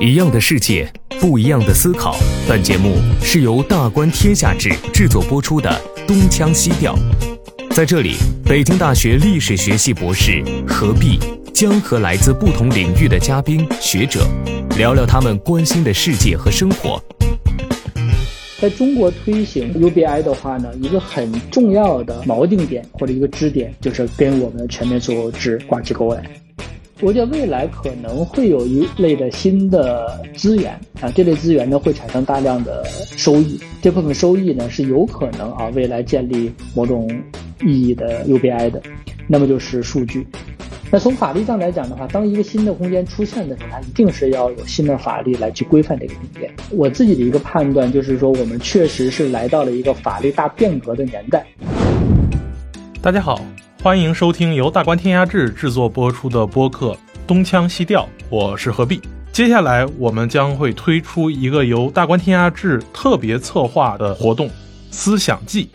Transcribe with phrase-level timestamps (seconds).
[0.00, 2.16] 一样的世界，不一样的思考。
[2.48, 5.70] 本节目是由大观天下志制作播出的
[6.06, 6.96] 《东腔西调》。
[7.74, 11.18] 在这里，北京大学历史学系博士何必
[11.54, 14.26] 将和来自不同领域的嘉宾学者
[14.76, 17.02] 聊聊他们关心的世界和生活。
[18.60, 26.22] 在中国推行 UBI 的话呢，一个很重要的锚定点或者一个支点，就是跟我们的全面所有制挂起钩来。
[27.04, 32.84] 我觉得未来可能会有一类的新的资源啊，这类资源呢会产生大量的
[33.16, 37.10] 收益，这部分收益呢是有可能啊未来建立某种
[37.60, 38.80] 意义的 UBI 的，
[39.26, 40.24] 那么就是数据。
[40.92, 46.48] 那从法律上来讲的话，当一个新的空间出现的时候，它一定是要有新的法律来去规范这个空间。
[46.70, 51.44] 我自己的一个判断就是说，我们确实是来到了一个法律大变革的年代。
[53.00, 53.40] 大家好，
[53.82, 56.92] 欢迎收听由大观天下志制作播出的播客
[57.26, 59.00] 《东腔西调》，我是何必。
[59.32, 64.48] 接下来我们将会推出一个由大观天下志特别策划的活动——
[64.92, 65.68] 思想季。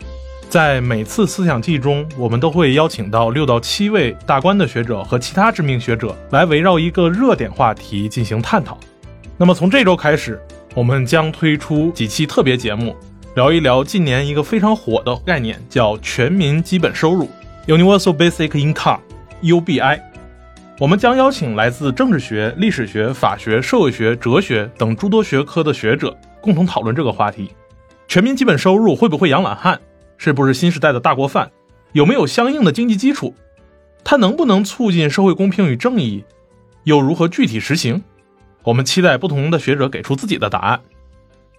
[0.48, 8.78] 在每次思想季中，我们都会邀请到六到七位大观的学者和其他知名学者来围绕一个热点话题进行探讨。
[9.36, 10.40] 那么从这周开始，
[10.74, 12.96] 我们将推出几期特别节目，
[13.34, 17.28] 聊一聊近年一个非常火的概念，叫全民基本收入
[17.68, 20.00] （Universal Basic Income，UBI）。
[20.80, 27.50] 我们将邀请来自政治学、历史学、法学、社会学、哲学等诸多学科的学者，共同讨论这个话题：
[28.06, 29.78] 全民基本收入会不会养懒汉？
[30.16, 31.50] 是不是新时代的大锅饭？
[31.92, 33.34] 有没有相应的经济基础？
[34.02, 36.24] 它能不能促进社会公平与正义？
[36.84, 38.02] 又如何具体实行？
[38.62, 40.80] 我们期待不同的学者给出自己的答案。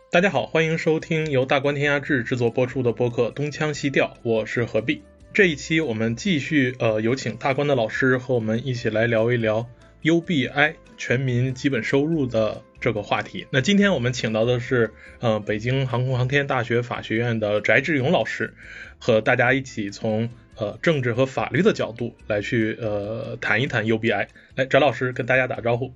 [0.09, 5.03] 大家好，欢迎收听由大观天下志制作播出的播客《东腔西调》，我是何必。
[5.33, 9.67] 这一期我们继续呃有请大观的老师和我们一起来聊一聊
[10.03, 12.61] UBI 全民基本收入的。
[12.81, 18.53] 这个话题，那今天我们请到的是，呃，北京航空航天大学法学院的翟志勇老师，
[18.99, 24.27] 和大家一起从呃政治和法律的角度来去呃谈一谈 UBI。
[24.55, 25.91] 来，翟老师跟大家打招呼。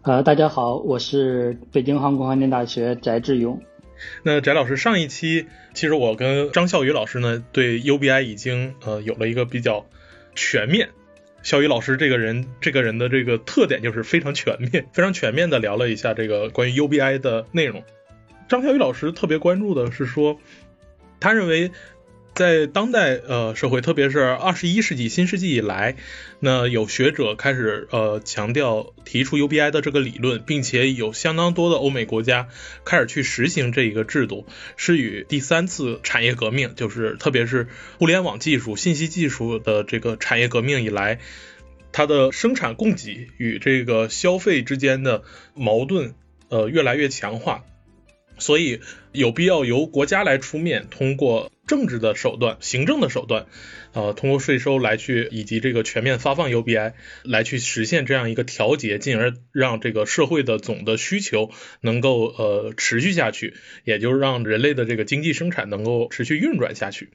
[0.00, 3.60] 啊，大家好，我是北京航空航天大学翟志勇。
[4.22, 9.86] 那翟老师，上一期其实我跟张笑宇老师呢，对 UBI 已经呃有了一个比较
[10.34, 10.90] 全面。
[11.42, 17.82] 肖宇老师这个人，这个人的这个特点就是非常全面，非常全面的聊了一下这个关于 UBI 的内容。
[18.48, 20.40] 张笑宇老师特别关注的是说，
[21.20, 21.70] 他认为。
[22.34, 25.94] 在当代呃社会，特别是二十一世纪新世纪以来，
[26.40, 32.48] 那有学者开始呃强调提出 UBI 的这个理论，并且有相当多的欧美国家
[32.84, 34.46] 开始去实行这一个制度，
[34.76, 37.68] 是与第三次产业革命，就是特别是
[38.00, 41.20] 互联网技术、信息技术的这个产业革命以来，
[41.92, 45.22] 它的生产供给与这个消费之间的
[45.54, 46.14] 矛盾
[46.48, 47.62] 呃越来越强化，
[48.38, 48.80] 所以
[49.14, 51.50] 有必要由国家来出面，通过。
[51.66, 53.46] 政治的手段、行政的手段，
[53.94, 56.92] 呃，通过税收来去以及这个全面发放 UBI
[57.22, 63.54] 来去实现这样一个调节，进而让这个社会的总的需求能够呃持续下去，
[63.84, 67.08] 也就是让人类的这个经济生产能够持续运转下去。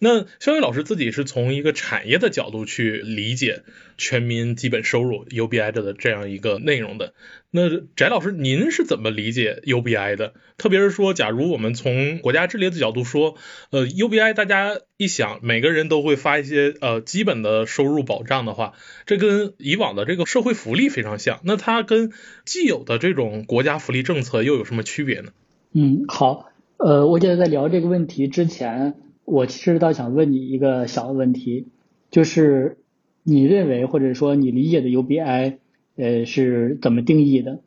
[0.00, 3.62] 那肖伟老师自己是从一个产业的角度去理解
[3.96, 7.14] 全民基本收入 UBI 的这样一个内容的。
[7.50, 10.34] 那翟老师，您是怎么理解 UBI 的？
[10.58, 13.36] 特别是说，假如我们从国家治理的角度说，
[13.70, 18.72] 呃，UBI 大家一想，每个人都会发一些呃基本的收入保障的话，
[19.06, 21.40] 这跟以往的这个社会福利非常像。
[21.44, 22.12] 那它跟
[22.44, 25.30] 既有的这种国家福利政策又有什么区别呢？
[25.72, 28.94] 嗯，好，呃，我觉得在聊这个问题之前，
[29.24, 31.66] 我其实倒想问你一个小的问题，
[32.10, 32.78] 就是
[33.22, 35.58] 你认为或者说你理解的 UBI。
[35.96, 37.60] 呃，是怎么定义的？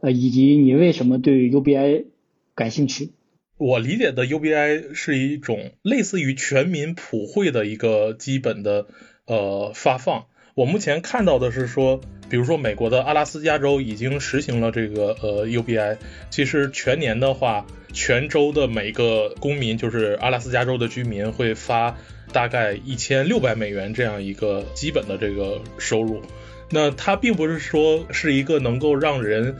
[0.00, 2.04] 呃，以及你为什么对 UBI
[2.54, 3.12] 感兴趣？
[3.60, 8.86] 我理解的 UBI 是一种类似于全民普惠的一个基本的
[9.26, 10.24] 呃发放。
[10.54, 12.00] 我目前看到的是说，
[12.30, 15.98] 比如说美国的阿拉斯加州已经实行了这个呃 UBI，
[16.30, 21.98] 其实全年的话，全州的每个公民，就是阿拉斯加州的居民，会发
[22.32, 26.22] 大概一千六百美元这样一个基本的这个收入。
[26.70, 29.56] 那它并不是说是一个能够让人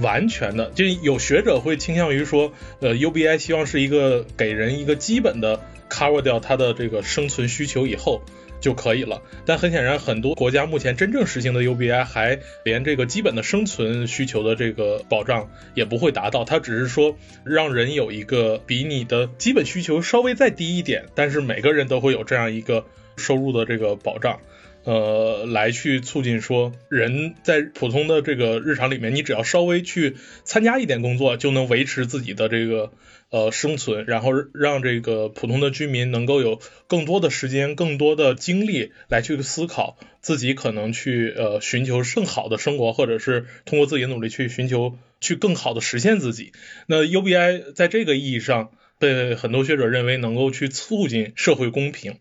[0.00, 5.60] 完全的，就有学者会倾向于说，呃，UBI 希望是一个给人一个基本的
[5.90, 8.22] cover 掉他的这个生存需求以后
[8.60, 9.22] 就可以了。
[9.44, 22.86] 但很显然，很多国家目前真正实行的 UBI 还连这个基本的生存需求的这个保障也不会达到，它只是说让人有一个比你的基本需求稍微再低一点，但是每个人都会有这样一个
[23.16, 24.40] 收入的这个保障。
[24.84, 32.92] 呃，来去促进说人在普通的这个日常里面，你只要稍微去参加一点工作，就能维持自己的这个
[33.30, 46.52] 呃生存，然后让这个普通的居民能够有更多的时间、更多的精力来去思考自己可能去呃寻求更好的生活，或者是通过自己的努力去寻求去更好的实现自己。
[46.86, 52.16] 那 UBI 在这个意义上被很多学者认为能够去促进社会公平。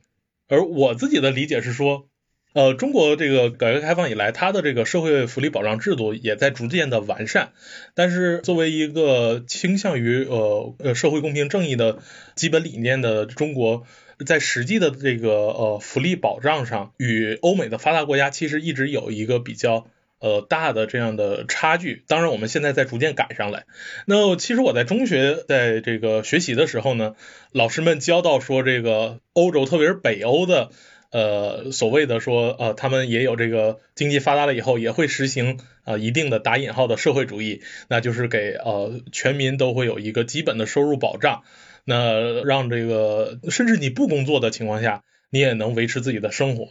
[0.47, 2.09] 而我自己的理解是说，
[2.53, 7.53] 呃，中国这个改革开放以来，它的这个社会福利保障制度也在逐渐的完善。
[7.93, 11.99] 但是，作为一个倾向于呃呃社会公平正义的
[12.35, 13.85] 基本理念的中国，
[14.25, 19.87] 在实际的这个呃福利保障上，与欧美的发达国家其实一直有一个比较
[20.19, 22.03] 呃大的这样的差距。
[22.09, 23.63] 当然，我们现在在逐渐赶上来。
[24.05, 27.15] 那其实我在中学在这个学习的时候呢，
[27.53, 30.71] 老师们教到说，这个欧洲，特别是北欧的。
[31.11, 41.43] 呃，所谓的说，呃，他们也有这个经济发达了以后，也会实行呃一定的打引号的社会主义，那就是给呃全民都会有一个基本的收入保障，
[41.83, 46.69] 那让这个甚至你不工作的情况下，你也能维持自己的生活，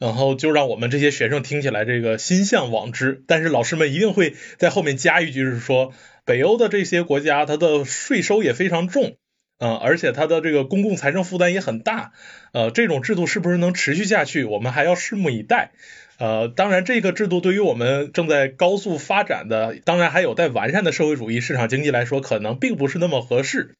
[0.00, 5.92] 然后就让我们这些学生听起来这个心向往之，但是老师们一定会在后面加一句是说，
[6.24, 9.16] 北欧的这些国家它的税收也非常重。
[9.58, 12.12] 嗯，而且它的这个公共财政负担也很大，
[12.52, 15.72] 呃，这种制度是不是能持续下去，我们还要拭目以待。
[16.18, 23.74] 呃，当然，这个制度对于我们正在高速发展的，当然还有待完善的社会主义市场经济来说，可能并不是那么合适。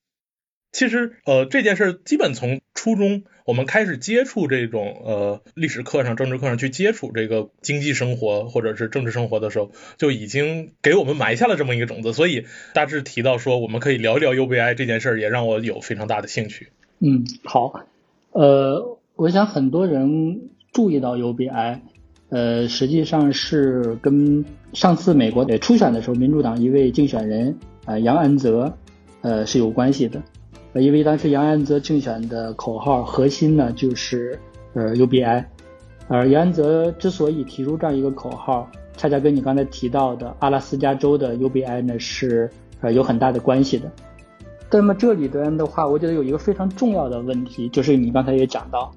[0.72, 12.12] 其实，呃，这件事基本从初中我们开始接触这种呃历史课上、政治课上去接触这个经济生活或者是政治生活的时候，就已经给我们埋下了这么一个种子。
[12.12, 12.44] 所以
[12.74, 16.70] 大致提到说我们可以聊一聊 UBI 这件事儿，也让我有非常大的兴趣。
[16.98, 17.84] 嗯，好，
[18.32, 21.78] 呃，我想很多人注意到 UBI，
[22.30, 28.76] 呃，实际上是跟上次美国初选的时候，民主党一位竞选人啊杨安泽
[29.20, 30.20] 呃是有关系的。
[30.80, 34.38] 因为当时杨安泽竞选的口号核心呢就是
[34.74, 35.44] 呃 UBI，
[36.08, 42.50] 而杨安泽之所以提出这样一个口号，恰恰跟你刚才提到的阿拉斯加州的 UBI 呢是
[42.80, 43.90] 呃有很大的关系的。
[44.70, 48.92] 那么这里边的话，我觉得有一个非常重要的问题，就是你刚才也讲到，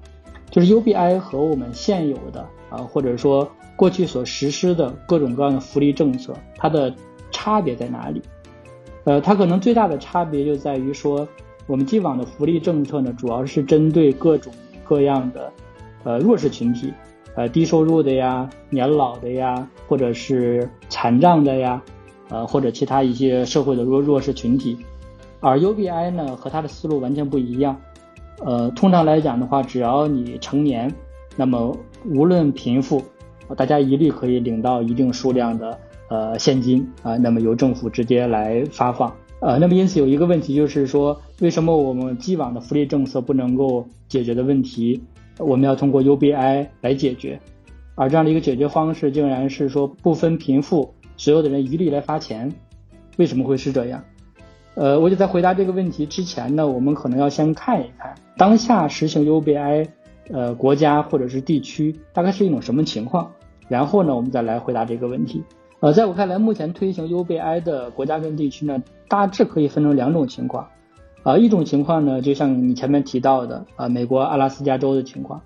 [0.50, 6.92] 就是 UBI 和我们现有的啊或者说过去所实施的各种各样的福利政策，它的
[7.30, 8.20] 差别在哪里？
[9.04, 11.26] 呃，它可能最大的差别就在于说。
[11.70, 14.52] 我们既往的福利政策呢，主要是针对各种
[14.82, 15.52] 各样的
[16.02, 16.92] 呃弱势群体，
[17.36, 21.80] 呃低收入的呀、年老的呀，或者是残障的呀，
[22.28, 24.76] 呃或者其他一些社会的弱弱势群体。
[25.38, 27.80] 而 UBI 呢和它的思路完全不一样，
[28.44, 30.92] 呃通常来讲的话，只要你成年，
[31.36, 33.00] 那么无论贫富，
[33.56, 35.78] 大家一律可以领到一定数量的
[36.08, 39.14] 呃现金啊，那么由政府直接来发放。
[39.40, 45.02] 呃，那么因此有一个问题就是说，为什么我们既往的福利政策不能够解决的问题，
[45.38, 47.40] 我们要通过 UBI 来解决？
[47.94, 52.52] 而这样的一个解决方式，竟然是说不分贫富，所有的人一律来发钱，
[53.16, 54.04] 为什么会是这样？
[54.74, 59.88] 呃，我就在回答这个问题之前呢，我们可能要先看一看当下实行 UBI，
[60.30, 63.32] 呃，国家或者是地区大概是一种什么情况，
[63.68, 65.42] 然后呢，我们再来回答这个问题。
[65.80, 70.68] 呃，在我看来，目前推行 UBI 的国家跟地区呢，大致可以分成两种情况。
[71.22, 75.40] 啊，一种情况呢，就像你前面提到的，啊，美国阿拉斯加州的情况。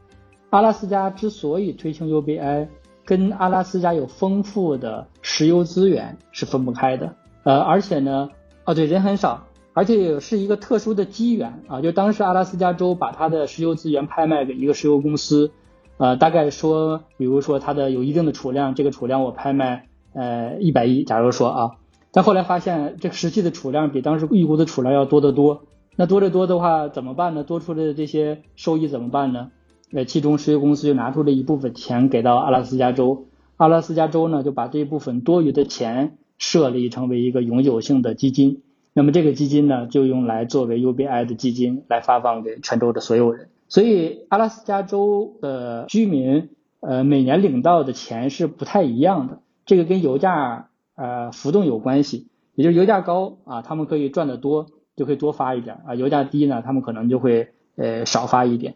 [0.51, 2.67] 阿拉斯加之所以推行 UBI，
[3.05, 7.15] 跟阿拉斯加有丰富的石油资源是分不开的。
[7.45, 8.31] 呃，而且呢，
[8.65, 15.53] 哦对，人很少，而且也是一个特殊的机缘啊，就当时阿拉斯加州把它的石油资源拍卖给一个石油公司，
[15.99, 19.87] 呃，大概说，比如说它的有一定的储量，这个储量我拍卖。
[20.15, 21.71] 呃，一百亿，假如说啊，
[22.13, 25.65] 但后来发现这个实际的储量比当时预估的储量要多得多。
[25.97, 27.45] 那多得多的话怎么办呢？
[27.45, 29.51] 多出来的这些收益怎么办呢？
[29.93, 38.63] 呃，其中石油公司就拿出了一部分钱给到阿拉斯加州，阿拉斯加州呢就把这部分多余的钱设立成为一个永久性的基金。
[38.93, 43.49] 那么这个基金呢就用来作为 UBI 的基金来发放给全州的所有人。
[43.69, 49.41] 所以阿拉斯加州的居民呃每年领到的钱是不太一样的。
[49.67, 54.67] 这个跟油价呃浮动有关系，也就是油价高啊，他们可以赚得多，
[54.97, 58.75] 就可以多发一点啊；油价低呢，他们可能就会呃少发一点。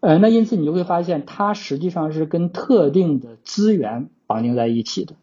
[0.00, 5.14] 呃，那因此你就会发现，它实际上是跟特定的资源绑定在一起的。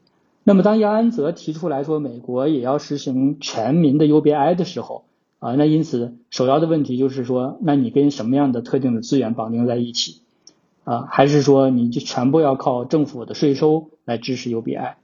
[0.44, 5.04] 那么当杨安泽提出来说美国也要实行全民的 UBI 的时候
[5.40, 10.22] 啊，那因此首要的问题就是说，那你跟什么样的特定的资源绑定在一起？
[10.86, 14.96] 啊，还是说你就全部要靠政府的税收来支持 UBI？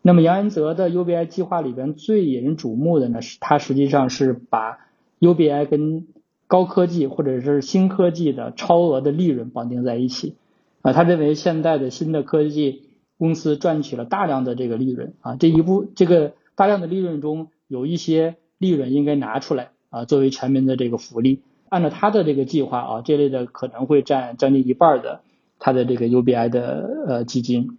[0.00, 4.78] 那么杨安泽的 UBI 计划里边最引人瞩目的呢，是它实际上是把
[5.20, 6.06] UBI 跟
[6.46, 10.36] 高科技或者是新科技的超额的利润绑定在一起。
[10.80, 12.84] 啊，他认为现在的新的科技
[13.18, 21.42] 公司赚取了大量的这个利润啊，这一部这个大量的利润中有一些利润应该拿出来啊，作为全民的这个福利。
[21.68, 25.20] 按照他的这个计划啊，这类的可能会占将近一半的
[25.58, 27.76] 他的这个 UBI 的呃基金。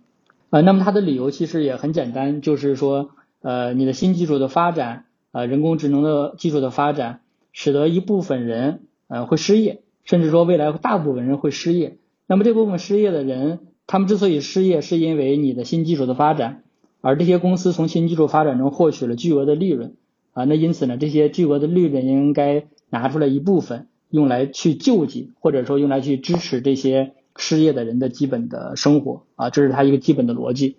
[0.50, 11.98] 呃，那么他的理由其实也很简单，就是说呃，你的新技术的发展呃，人工智能的技术的发展，使得一部分人呃会失业，甚至说未来大部分人会失业。
[12.25, 16.63] 那么这部分失业的人，他们之所以失业，是因为你的新技术的发展，
[17.01, 19.96] 而这些公司从新技术发展中获取了巨额的利润
[20.34, 30.77] 啊，那因此呢，这些巨额的利润应该拿出来一部分，用来去救济，或者说用来去支持这些失业的人的基本的生活啊，这是他一个基本的逻辑。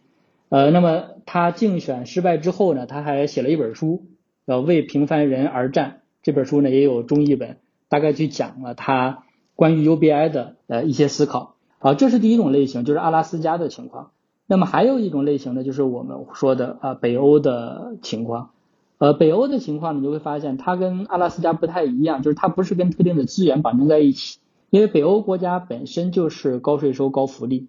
[0.49, 4.05] 呃，那么他竞选失败之后呢，他还写了一本书，
[4.47, 5.90] 叫《为平凡人而战》，
[6.23, 7.57] 这本书呢也有中译本，
[7.88, 9.25] 大概去讲了他。
[9.57, 14.12] 关于 UBI 的呃一些思考，好，这是第一种类型，就是阿拉斯加的情况。
[14.47, 18.52] 那么还有一种类型呢，就是我们说的啊北欧的情况。
[18.97, 24.38] 呃，北欧的情况呢你就会发现它跟阿拉斯加不太一样，就是它不是跟特定的资源绑定在一起，
[24.71, 27.69] 因为北欧国家本身就是高税收高福利，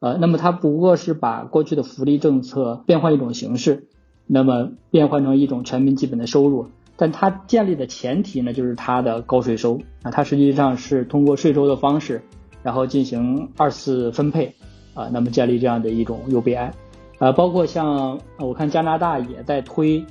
[0.00, 3.86] 呃，那么它不过是把过去的福利政策变换一种形式，
[4.26, 6.66] 那么变换成一种全民基本的收入。
[6.96, 12.20] 但它建立的前提呢，就是它的高税收啊，它实际上是通过税收的方式，
[12.62, 14.54] 然后进行二次分配
[14.92, 16.72] 啊，那么建立这样的一种 UBI，
[17.18, 20.04] 啊，包括像我看加拿大也在推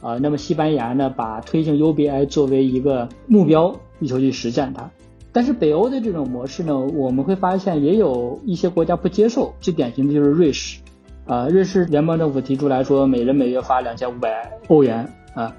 [0.00, 4.90] 啊，那么西班牙呢，把推行 UBI 作为一个目标，力求去实现它。
[5.36, 10.80] 但是北欧的这种模式呢，我们会发现也有一些国家不接受，最典型的就是瑞士
[11.26, 15.54] 啊，瑞士联邦政府提出来说，每人每月发两千五百欧元啊。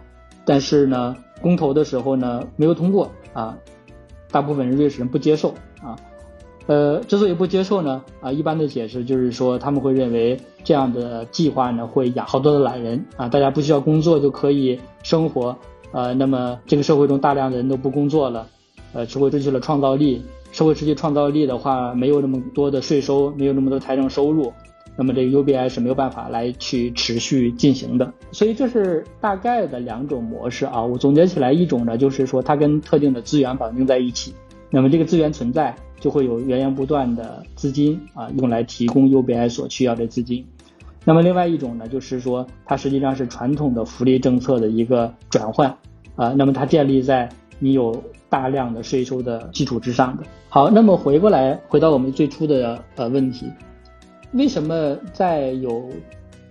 [0.45, 3.55] 但是呢，公投的时候呢没有通过啊，
[4.31, 5.49] 大部分人瑞士人不接受
[5.83, 5.95] 啊，
[6.65, 15.55] 呃，之所以不接受呢啊，一般的解释就是说他们会认为这样的计划呢会养好多的懒人啊，大家不需要工作就可以生活
[15.91, 18.47] 呃，那么这个社会中大量的人都不工作了，
[18.97, 24.51] 呃，社会失去了创造力，社会失去创造力的话，没有那么多的税收，没有那么多财政收入。
[24.95, 30.81] 那么这个 UBI 是没有办法来去持续进行的，所以这是大概的两种模式啊。
[30.83, 34.33] 我总结起来，一种呢就是说它跟特定的资源绑定在一起，
[34.71, 40.43] 那么这个资源存在，就会有源源不断的资金啊，用来提供 UBI 所需要的资金。
[41.05, 45.77] 那么另外一种呢，就是说它实际上是传统的福利政策的一个转换
[46.15, 50.23] 啊，那么它建立在你有大量的税收的基础之上的。
[50.49, 53.47] 好，那么回过来回到我们最初的呃问题。
[54.33, 55.89] 为什么在有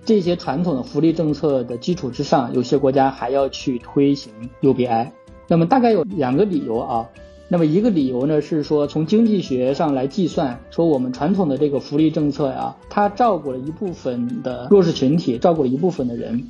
[0.05, 5.09] 这些传统的福利政策的基础之上，有些国家还要去推行 UBI？
[5.49, 7.09] 那么大概有两个理由啊。
[7.49, 16.43] 那么一个理由呢是说，从经济学上来计算，说我们传统的这个福利政策呀，它照顾了一部分的弱势群体，照顾了一部分的人。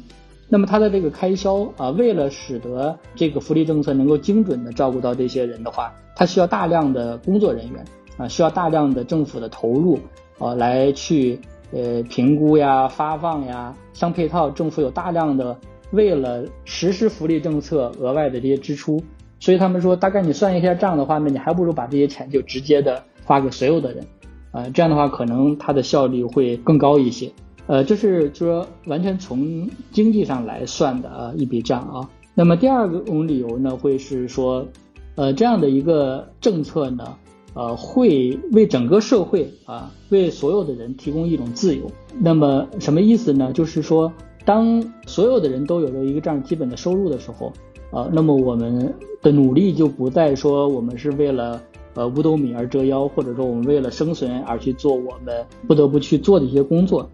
[0.49, 7.85] 那么它的这个开销啊，为了使得这个福利政策能够精准的照顾到这些人的话，它需要大量的工作人员
[8.17, 9.99] 啊，需要大量的政府的投入。
[10.38, 11.41] 啊，来去
[11.73, 15.57] 呃评估呀、发放呀，相配套，政府有大量的
[15.93, 19.03] 为了实施福利政策额外的这些支出，
[19.41, 24.05] 所以他们说，大概你算一下账的话，那你还不如把这些钱就直接的发给所有的人，
[24.50, 27.33] 啊，这样的话可能它的效率会更高一些。
[27.66, 32.11] 呃，这是就说完全从经济上来算的啊一笔账啊。
[32.35, 34.66] 那么第二种理由呢，会是说，
[35.14, 37.16] 呃，这样的一个政策呢。
[37.58, 41.90] 呃，会为整个社会啊，为所有的人提供一种自由。
[42.20, 43.50] 那么什么意思呢？
[43.50, 44.12] 就是说，
[44.44, 47.50] 当所有的人都有了一个这样基本的收入的时候，
[47.90, 51.58] 啊，那么我们的努力就不再说我们是为了
[51.94, 57.08] 呃五斗米而折腰，或者说我们为了生存而去做我们不得不去做的一些工作。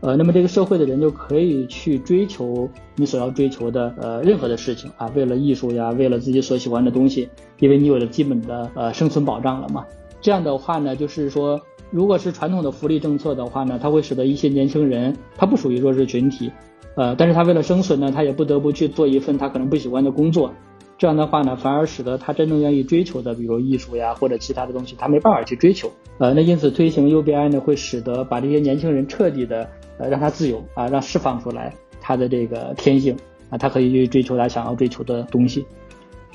[0.00, 7.28] 呃，那么这个社会的人就可以去追求你所要追求的呃任何的事情啊，为了艺术呀，为了自己所喜欢的东西，
[7.58, 9.84] 因为你有了基本的呃生存保障了嘛。
[10.20, 16.52] 这样的话呢，就是说，如果是传统的福利政策的话呢，它会使得一些年轻人他不属于弱势群体，
[16.94, 20.52] 呃，但是他为了生存呢，他也不得不去做一份他可能不喜欢的工作。
[20.96, 25.90] 这样的话呢，反而使得他真正愿意追求的，比如艺术呀或者其他的东西，他没办法去追求。
[26.18, 29.68] 呃，那因此推行 UBI 呢，会使得把这些年轻人彻底的。
[29.98, 33.16] 呃，让他自由啊，让释放出来他的这个天性
[33.50, 35.66] 啊，他可以去追求他想要追求的东西。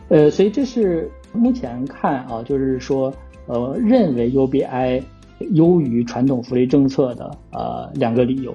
[0.09, 3.13] 呃，所以这是目前看啊，就是说，
[3.47, 5.01] 呃，认为 UBI
[5.51, 8.53] 优于传统福利政策的呃两个理由。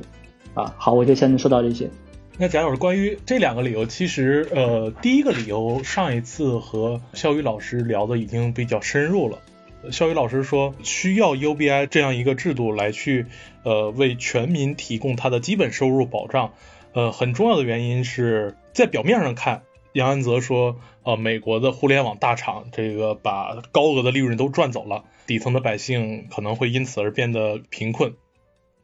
[0.55, 1.89] 啊，好，我就先说到这些。
[2.37, 9.39] 那贾老师，关于这两个理由，其实呃，第一个理由上一次和肖宇老师聊的已经比较深入了。
[9.91, 13.27] 肖宇老师说，需要 UBI 这样一个制度来去
[13.63, 16.53] 呃为全民提供他的基本收入保障。
[16.93, 28.15] 呃，很重要的原因是在表面上看，杨安泽说，呃，美国的互联网大厂这个把高额的利润都赚走了，底层的百姓可能会因此而变得贫困。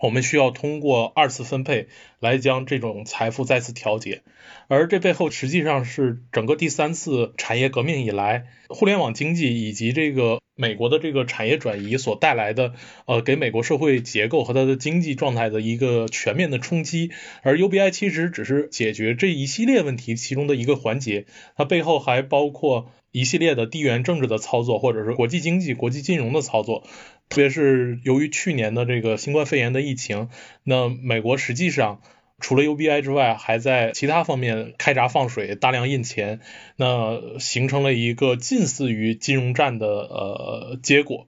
[0.04, 1.88] 我们需要通过二次分配
[2.20, 4.20] 来将这种财富再次调节，
[4.68, 12.74] 而这背后实际上是整个第三次产业革命以来，互联网经济以及这个美国的这个产业转移所带来的，
[13.06, 17.10] 呃，给美国社会结构和它的经济状态的一个全面的冲击。
[17.42, 21.24] 而 UBI 其实只是解决这一系列问题其中的一个环节，
[21.56, 26.86] 它背后还包括一系列的地缘政治的操作，或者是国际经济、国际金融的操作。
[27.28, 30.28] 特别是由于去年的这个新冠肺炎的疫情，
[30.62, 32.00] 那美国实际上
[32.38, 36.40] 除了 UBI 之外，还在其他方面开闸放水，大量印钱，
[36.76, 41.26] 那形成了一个近似于金融战的呃结果。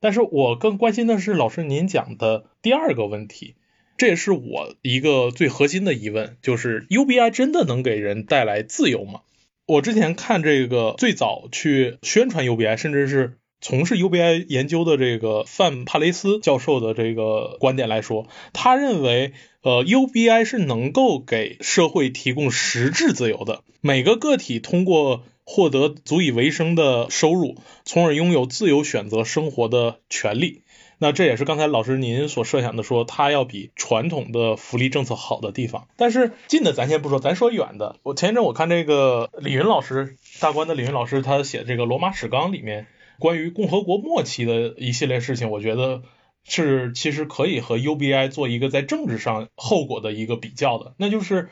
[0.00, 3.56] 但是我更关心的是老师您讲的第二个问题，
[3.96, 9.22] 这也是我一个最核心的疑问，就是 UBI 真的能给人带来自由吗？
[9.66, 13.38] 我之前看这个最早去宣传 UBI，甚至是。
[13.60, 19.32] 从事 UBI 研究的这个范帕雷斯教授的这个观点来说，他认为，
[19.62, 23.62] 呃，UBI 是能够给社会提供实质自由的。
[23.80, 30.62] 每个个体通过获得足以维生的收入，从而拥有自由选择生活的权利。
[30.98, 35.88] 那这也是刚才老师您所设想的，说它要比传统的福利政策好的地方。
[35.96, 37.96] 但是近的咱先不说，咱说远的。
[38.02, 42.86] 我前一阵我看这个李云老师，大观的李云老师，他写这个《罗马史纲》里面。
[43.18, 46.02] 关于共和国末期的一系列事情，我觉得
[46.44, 50.94] 是其实可以和 UBI 做一个在政治上后果的一个比较的。
[50.98, 51.48] 那就是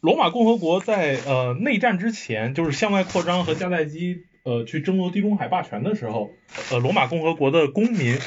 [0.00, 6.30] 罗马共和国在呃内战之前，就是向外扩张和迦太基呃去争夺地中海霸权的时候，
[6.70, 8.18] 呃罗马共和国的公民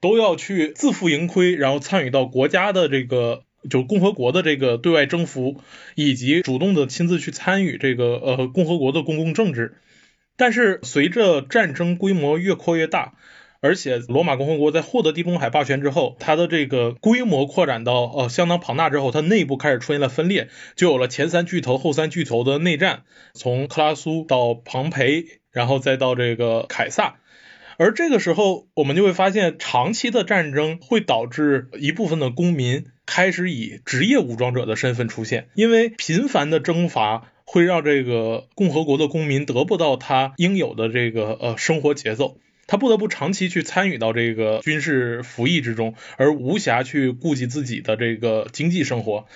[0.00, 5.60] 都要去自负盈亏，然后参与到国家的这个就共和国的这个对外征服，
[5.94, 9.76] 以及主动的亲自去参与这个呃共和国的公共政治。
[10.40, 13.12] 但是随着战争规模越扩越大，
[13.60, 23.02] 而且罗马共和国在获得地中海霸权之后，它的这个规模扩展到呃相当庞大之后，它内部开始出现了分裂，就有了前三巨头后三巨头的内战，
[23.34, 27.16] 从克拉苏到庞培，然后再到这个凯撒。
[27.76, 37.30] 而这个时候，我们就会发现，长期的战争会导致一部分的公民开始以职业武装者的身份出现，因为频繁的征伐。
[37.52, 49.26] 会让这个共和国的公民得不到他应有的这个呃生活节奏，他不得不长期去参与到这个军事服役之中，而无暇去顾及自己的这个经济生活。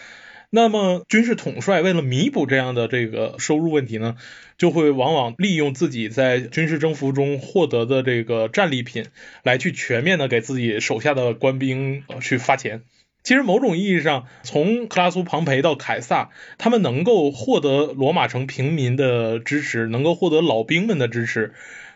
[0.48, 4.14] 那么军事统帅为了弥补这样的这个收入问题呢，
[4.58, 9.06] 就会往往利用自己在军事征服中获得的这个战利品，
[9.42, 12.82] 来去全面的给自己手下的官兵去发钱。
[13.24, 21.54] 其实某种意义上，从克拉苏、庞培到凯撒，他们能够获得罗马城平民的支持，能够获得老兵们的支持，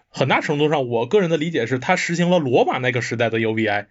[0.08, 3.88] 很大程度上，我个人的理解是，他实行了罗马那个时代的 UBI，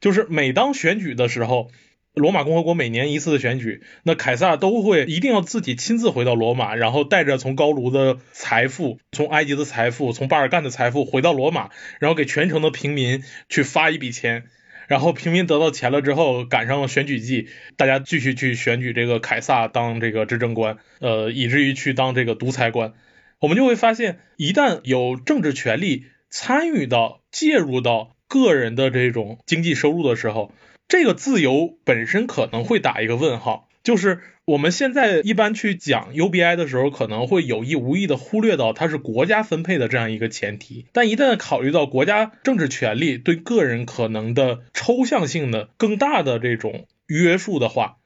[0.00, 1.70] 就是每当选举的时候，
[2.12, 14.46] 罗马共和国每年一次的选举，那凯撒都会一定要自己亲自回到罗马，然后带着从高卢的财富、从埃及的财富、从巴尔干的财富回到罗马，然后给全城的平民去发一笔钱。
[14.88, 22.94] 然后平民得到钱了之后，赶上了选举季，大家继续去选举这个凯撒当这个执政官，呃，以至于去当这个独裁官。
[23.40, 30.52] 我们就会发现，一旦有政治权力参与到、介入到个人的这种经济收入的时候，
[30.88, 34.20] 这个自由本身可能会打一个问号，就是。
[34.46, 40.84] 我们现在一般去讲 UBI 的时候，可能会有意无意的忽略到它是国家分配的这样一个前提。
[40.92, 47.96] 但一旦考虑到国家政治权力对个人可能的抽象性的更大的这种约束的话，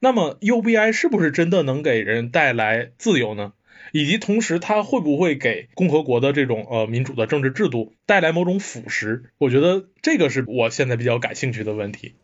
[0.00, 3.52] 那么 UBI 是不是真的能给人带来自由呢？
[3.92, 9.22] 以及同时它会不会给共和国的这种呃民主的政治制度带来某种腐蚀？
[9.38, 12.14] 我觉得这个是我现在比较感兴趣的问题。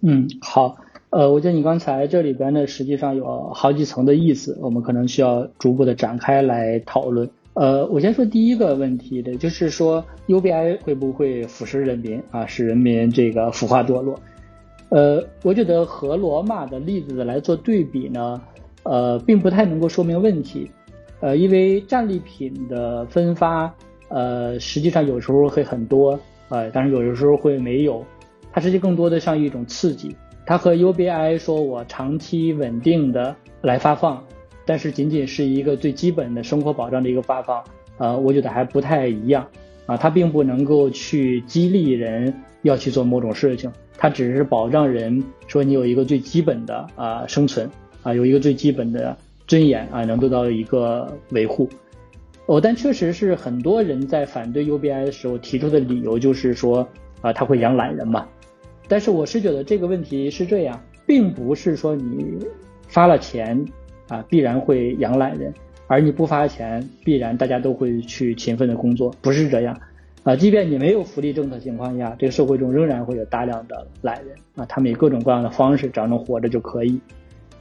[0.00, 0.78] 嗯，好。
[1.10, 7.28] 呃，我觉得你刚才这里边呢，实际上有好几层的意思，我们可能需要逐步的展开来讨论。
[7.54, 14.20] 呃，我先说第一个问题的，就是说 UBI 会不会腐蚀人民啊，使人民这个腐化堕落？
[14.90, 18.40] 呃，我觉得和罗马的例子来做对比呢，
[18.84, 20.70] 呃，并不太能够说明问题。
[21.18, 23.74] 呃，因为战利品的分发，
[24.08, 26.18] 呃，实际上有时候会很多，
[26.50, 28.04] 呃，但是有的时候会没有，
[28.52, 30.14] 它实际更多的像一种刺激。
[30.50, 34.20] 它和 UBI 说我长期稳定的来发放，
[34.66, 37.62] 但是仅仅是一个最基本的生活保障的一个发放，
[37.98, 39.46] 呃，我觉得还不太一样
[39.86, 39.96] 啊。
[39.96, 47.70] 它并不能够去激励人要去做某种事情，它只是保障人说你有一个最基本的啊生存
[48.02, 51.70] 啊，有一个最基本的尊严啊，能得到一个维护。
[52.46, 56.88] 哦，但确实是很多人在反对 UBI 的时候提出的理由就是说
[57.20, 58.26] 啊，他会养懒人嘛。
[58.90, 62.44] 但是我是觉得这个问题是这样，并不是说你
[62.88, 63.64] 发了钱
[64.08, 65.54] 啊必然会养懒人，
[65.86, 69.80] 而你不发钱必然大家都会去勤奋的工作，不是这样
[70.24, 70.34] 啊。
[70.34, 77.00] 即便你没有福利政策情况下，这个社会中仍然会有大量的懒人啊，他们以各种各样的方式只要能活着就可以。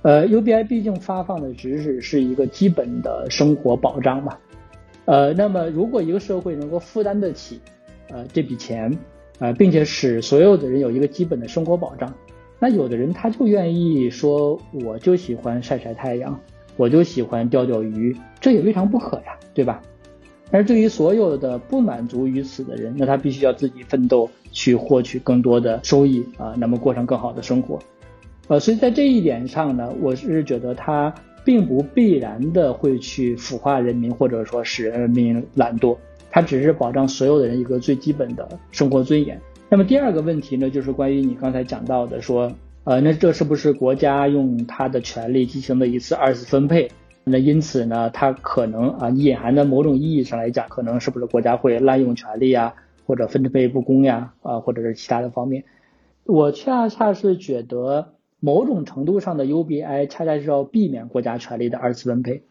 [0.01, 4.35] 呃，UBI 毕竟发放的只是是一个基本的生活保障嘛。
[5.05, 7.59] 呃，那么如果一个社会能够负担得起
[8.09, 8.97] 呃这笔钱。
[9.39, 12.13] 啊，并且使所有的人有一个基本的生活保障。
[12.59, 16.39] 那有的人他就愿意说，我就喜欢晒晒太阳，
[16.75, 19.81] 我就喜欢钓钓鱼，这也未尝不可呀，对吧？
[20.51, 27.79] 但是对于所有的不满足于此的人，那他必须要自己奋斗去获取更多的收益啊，那么过上更好的生活。
[28.47, 31.13] 呃，所以在这一点上呢，我是觉得他
[31.45, 35.95] 并不必然的会去腐化人民，或者说使人民懒惰。
[36.31, 39.39] 它只是保障所有的人一个最基本的生活尊严。
[39.71, 42.51] 那么第二个问题呢，就是关于你刚才讲到的，说，
[42.85, 46.89] 呃，那这是不是国家用他的权利进行的一次二次分配？
[47.23, 52.73] 那因此呢，它可能啊，隐含的某种意义上来讲，可能是不是国家会滥用权力呀，
[53.05, 55.65] 或者分配不公呀，啊，或者是其他的方面？
[56.25, 62.41] 我恰恰是觉得，某种程度上的 UBI 恰恰是要避免国家权力的二次分配，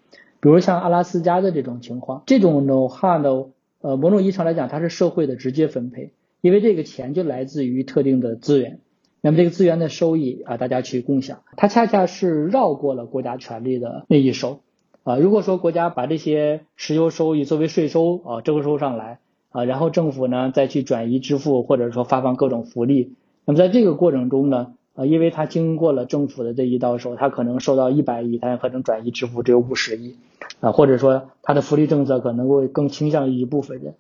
[0.41, 3.47] 比如像阿拉斯加的这种情况，这种的话呢。
[3.81, 8.81] 呃，某种意义上来讲，它是社会的直接分配，因为这个钱就来自于特定的资源，
[9.21, 14.61] 那么这个资源的收益啊，大家去共享，它恰恰是绕过了国家权力的那一手
[15.05, 15.17] 啊。
[15.17, 23.15] 如果说国家把这些石油收益作为税收啊征收上来啊，然后政府呢再去转移支付或者说发放各种福利，
[23.45, 30.17] 那么在这个过程中呢，啊，因为它经过了政府的这一到手，它可能收到一百亿，它可能转移支付只有五十亿。
[30.61, 33.95] 啊，或者说他的福利政策可能会更倾向于一部分人，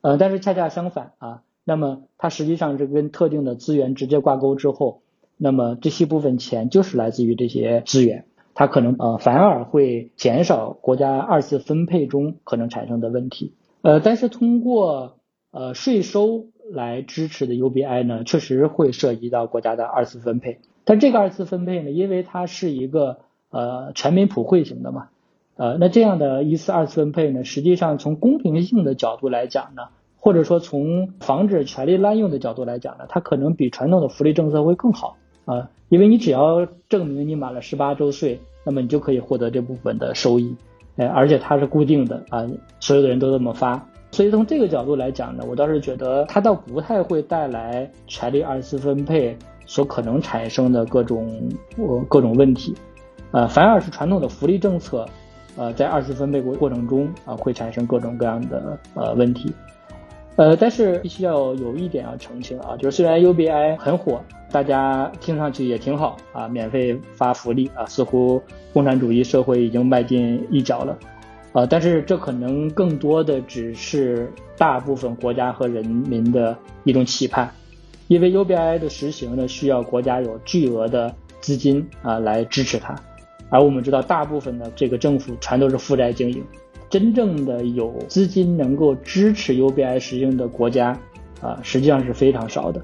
[0.00, 5.02] 呃，但是恰恰相反啊，那么它实际上是跟特定的资源直接挂钩之后，
[5.36, 15.18] 那么这些部分钱就是来自于这些资源，它可能呃反而会减少国家二次分配中可能产生的问题，呃，但是通过
[15.52, 23.18] 呃税收来支持的 UBI 呢，确实会涉及到国家的二次分配，但这个二次分配呢，因为它是一个
[23.50, 25.08] 呃全民普惠型的嘛。
[25.56, 29.82] 呃，那这样的一次二次分配呢，实际上从公平性的角度来讲呢，
[30.16, 40.56] 或者说从防止权力滥用的角度来讲呢，它可能比传统的福利政策会更好啊，因为你只要证明你满了十八周岁，那么你就可以获得这部分的收益，
[40.96, 52.74] 哎，而且它是固定的啊，所有的人都这么发，所以从这个角度来讲呢，我倒是觉得它倒不太会带来权力二次分配所可能产生的各种呃各种问题，
[53.30, 55.06] 呃，反而是传统的福利政策。
[55.56, 59.52] 呃，在二次分配过过程中啊，会产生各种各样的呃问题，
[60.36, 68.40] 呃，但是必须要有一点要澄清啊，就是虽然 UBI 很火，大家听上去也挺好啊，免费发福利啊，似乎
[68.72, 70.96] 共产主义社会已经迈进一脚了，
[71.52, 77.50] 啊，但是这可能更多的只是大部分国家和人民的一种期盼，
[78.08, 82.94] 因为 UBI 的实行呢，需要国家有巨额的资金啊来支持它。
[83.48, 86.40] 而我们知道，大部分的这个政府全都是负债经营，
[86.88, 90.96] 真正的有资金能够支持 UBI 实行的国家，
[91.40, 92.80] 啊，实际上是非常少的，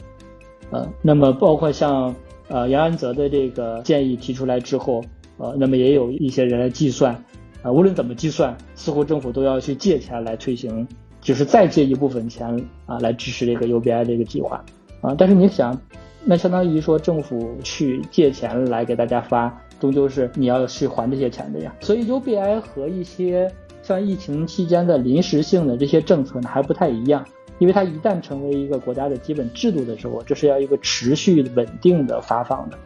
[0.72, 2.12] 呃，那么包括像
[2.48, 5.04] 呃杨安泽的这个建议提出来之后，
[5.36, 7.24] 呃，那么也有一些人来计算，
[7.66, 10.86] 啊，无论怎么计算，似乎政府都要去借钱来推行，
[11.20, 14.64] 就是再借一部分钱啊来支持这个 UBI 这个计划，
[15.00, 15.76] 啊，但是你想，
[16.24, 19.52] 那相当于说政府去借钱来给大家发。
[19.78, 23.52] 终究是你要去还这些钱的呀，所以 UBI 和一些
[23.82, 27.22] 像疫情期间的临时性的这些政策呢还不太一样，
[27.58, 32.78] 因为它一旦成为一个国家的基本制度的时候，这是要一个持续稳定的发放的，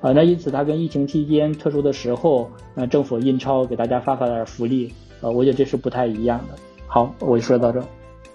[0.00, 6.54] 啊，那因此它跟疫情期间特殊的时候，呃，政府印钞给大家发发点福利，呃，我觉得这是不太一样的。
[6.86, 7.84] 好，我就说到这。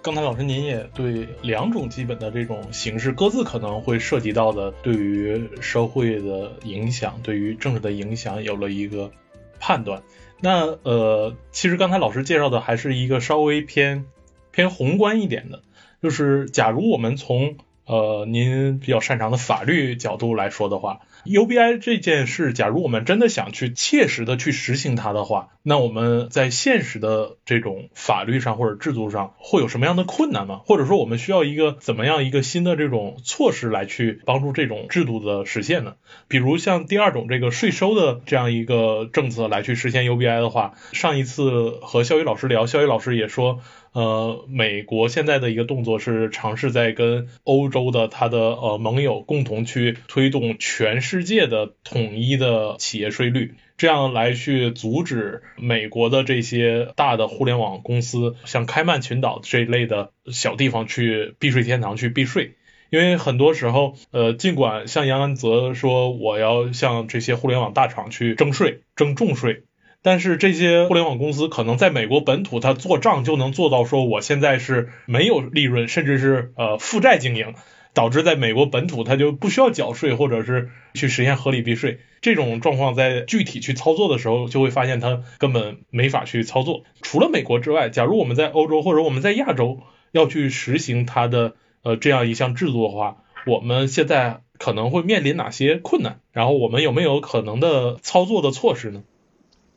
[0.01, 9.11] 刚才老师您也对两种基本的这种形式各自可能会涉及到的对于社会的影响、对于政治的影响有了一个
[9.57, 10.03] 判断。
[10.41, 14.03] 那呃，其实刚才老师介绍的还是一个稍微偏
[14.51, 15.61] 偏宏观一点的。
[16.01, 20.99] 就是假如我们从呃您比较擅长的法律角度来说的话。
[21.25, 30.61] UBI 这件事，假如我们真的想去切实的去实行它的话，那我们在现实的这种法律上或者制度上会有什么样的困难吗？
[30.65, 35.95] 或者说我们需要一个怎么样一个新的这种措施来去帮助这种制度的实现呢？
[36.27, 43.61] 比如像第二种这个税收的这样一个政策来去实现 UBI 的话，上一次和肖宇老师聊，肖宇老师也说。
[43.93, 62.55] 呃，美国现在的一个动作是尝试在跟欧洲的他的呃盟友共同去推动全世界的统一的企业税率，这样来去阻止美国的这些大的互联网公司，像开曼群岛这一类的小地方去避税天堂去避税。
[62.89, 69.63] 因为很多时候，呃，尽管像杨安泽说我要向这些互联网大厂去征税，征重税。
[70.03, 77.55] 但是这些互联网公司可能在美国本土，它做账就能做到说，我现在是没有利润，甚至是呃负债经营，
[77.93, 81.99] 导致在美国本土它就不需要缴税，或者是去实现合理避税。
[82.21, 86.83] 这种状况在具体去操作的时候，就会发现它根本没法去操作。
[87.01, 89.79] 除了美国之外，假如我们在欧洲或者我们在亚洲
[90.11, 96.19] 要去实行它的呃这样一项制度的话，我们现在可能会面临哪些困难？
[96.33, 99.03] 然后我们有没有可能的操作的措施呢？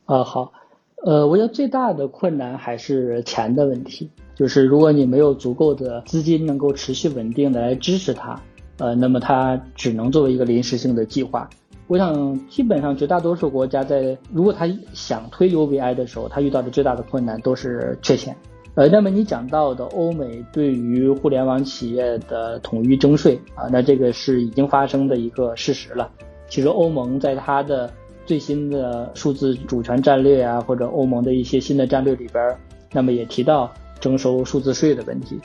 [0.06, 0.52] 啊好，
[1.04, 8.40] 呃，我觉得最大的困难还是钱的问题，就是如果你没有足够的资金能够持续稳定的来支持它，
[8.78, 11.48] 呃，那么它只能作为一个临时性的计划。
[11.88, 18.36] 我想，基本上绝大多数国家在如果他想推 UBI 的时候，他遇到的最大的困难都是缺钱。
[18.74, 26.10] 呃，那么你讲到的欧美对于互联网企业的统一征税啊，那这个是已经发生的一个事实了。
[26.48, 27.90] 其实欧盟在它的
[28.26, 32.54] 最新的数字主权战略啊，或者欧盟的一些新的战略里边，
[32.92, 35.40] 那么也提到征收数字税的问题。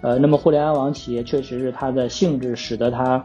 [0.00, 3.24] 呃，那么互联网企业确实是它的性质使得它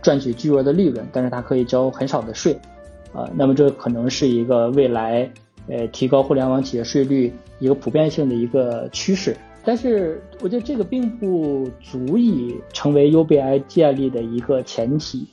[0.00, 2.56] 赚取巨额的利润，但是它可以交很少的税。
[3.12, 5.30] 呃，那么这可能是一个未来
[5.68, 9.36] 呃提高互联网企业税率一个普遍性的一个趋势。
[9.64, 15.26] 但是我觉得这个并不足以成为 UBI 建立的一个前提。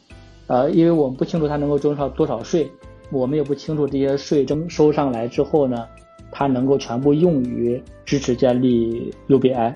[0.47, 2.69] 呃，因为我们不清楚它能够征收多少税。
[3.11, 5.85] 我们也不清楚这些税征收上来之后呢，
[6.31, 9.73] 它能够全部用于支持建立 UBI。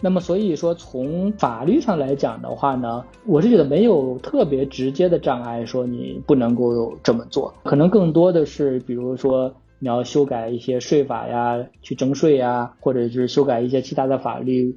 [0.00, 14.76] 那么所以说从法律上来讲的话呢，我是觉得没有特别直接的障碍说你不能够这么做，可能更多的是比如说你要修改一些税法呀，去征税呀，或者是修改一些其他的法律，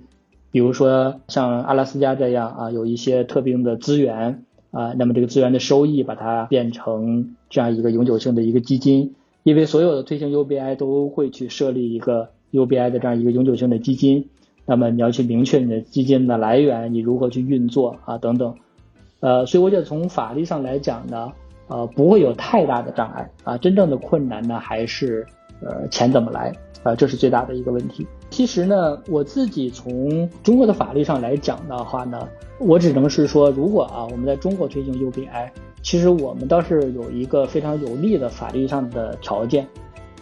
[0.52, 4.44] 比如说像阿拉斯加这样啊，有一些特定的资源。
[4.76, 14.28] 啊，那么这个资源的收益，把它变成这样一个永久性的一个基金，因为所有的推行 UBI 都会去设立一个 UBI 的这样一个永久性的基金，
[14.66, 18.54] 那么你要去明确你的基金的来源，你如何去运作啊等等，
[19.22, 21.32] 呃，所以我觉得从法律上来讲呢，
[21.70, 25.26] 呃，不会有太大的障碍啊，真正的困难呢还是
[25.62, 26.54] 呃钱怎么来。
[26.86, 28.06] 啊，这是最大的一个问题。
[28.30, 35.50] 其实呢，我自己从中国的法律上来讲的话呢，我只能是说，如果啊我们在中国推行 UBI，
[35.82, 39.68] 其实我们倒是有一个非常有利的法律上的条件，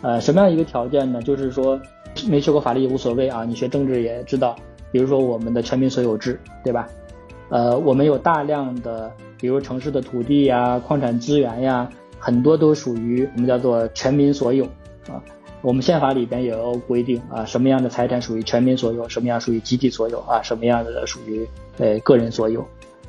[0.02, 1.22] 呃，什么样一个条件呢？
[1.22, 1.78] 就是说
[2.30, 4.56] 没学过法律也无所谓啊，你学政治也知道，
[4.90, 6.88] 比如说我们的全民所有制，对吧？
[7.50, 14.64] 呃，我们有大量的，比如城市的土地呀、矿产资源呀，很多都属于我们叫做全民所有
[15.10, 15.22] 啊。
[15.64, 21.48] 我们宪法里边也有规定啊，什么样的财产属于全民所有，什么样属于集体所有啊，什么样的属于
[21.78, 22.64] 呃个人所有。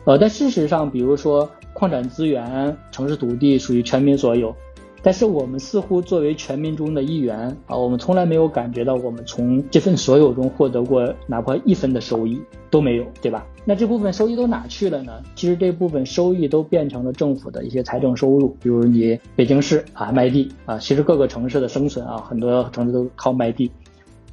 [0.04, 4.54] 呃，但事实上，比如说矿产资源、城市土地属于全民所有。
[5.02, 12.40] 但是我们似乎作为全民中的一员啊，我们从来没有感觉到我们从这份所有中获得过哪怕一分的收益
[12.70, 13.44] 都没有，对吧？
[13.64, 15.22] 那这部分收益都哪去了呢？
[15.34, 23.70] 其实这部分收益都变成了政府的一些财政收入，比如你北京市啊卖地啊，其实各个城市的生存啊，很多城市都靠卖地，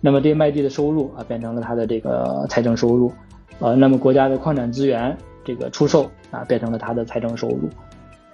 [0.02, 3.12] 那么这些卖地的收入啊变成了它的这个财政收入，
[3.60, 7.70] 呃，那么国家的矿产资源这个出售啊变成了它的财政收入，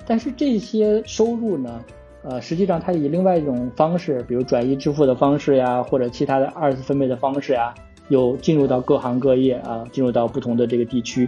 [0.08, 1.80] 但是这些收入呢？
[2.24, 7.74] 呃，实际上它以另外一种方式，比如转移支付的方式呀，或者其他的二次分配的方式呀，
[8.10, 11.28] 又进入到各行各业啊，进入到不同的这个地区。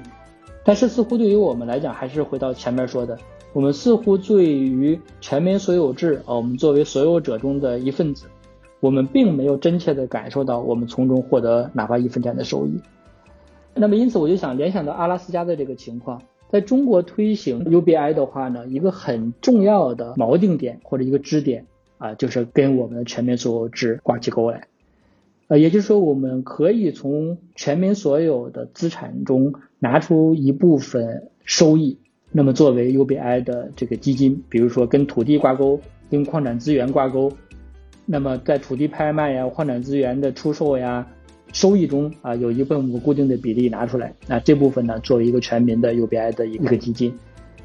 [0.64, 3.18] 但是似乎对于我们来讲，还是回到前面说的，
[3.54, 8.28] 我们似乎对于全民所有制啊，我们作为所有者中的一份子，
[8.80, 12.80] 我们并没有真切的感受到我们从中获得哪怕一分钱的收益。
[13.74, 16.22] 那么因此我就想联想到阿拉斯加的这个情况。
[16.52, 21.68] 在中国推行 UBI 的话呢，一个很重要的锚定点或者一个支点
[22.00, 24.69] 啊，就是跟我们的全民所有制挂起钩来。
[25.50, 31.98] 呃，也就是说，我们可以从全民所有的资产中拿出一部分收益，
[32.32, 35.82] 那么作为 UBI 的这个基金，比如说跟土地挂钩，
[36.12, 37.32] 跟矿产资源挂钩，
[38.06, 41.08] 那么在土地拍卖呀、矿产资源的出售呀，
[41.52, 47.12] 收益中啊有一部分固定的比例拿出来，那这部分呢作为一个全民的 UBI 的一个基金，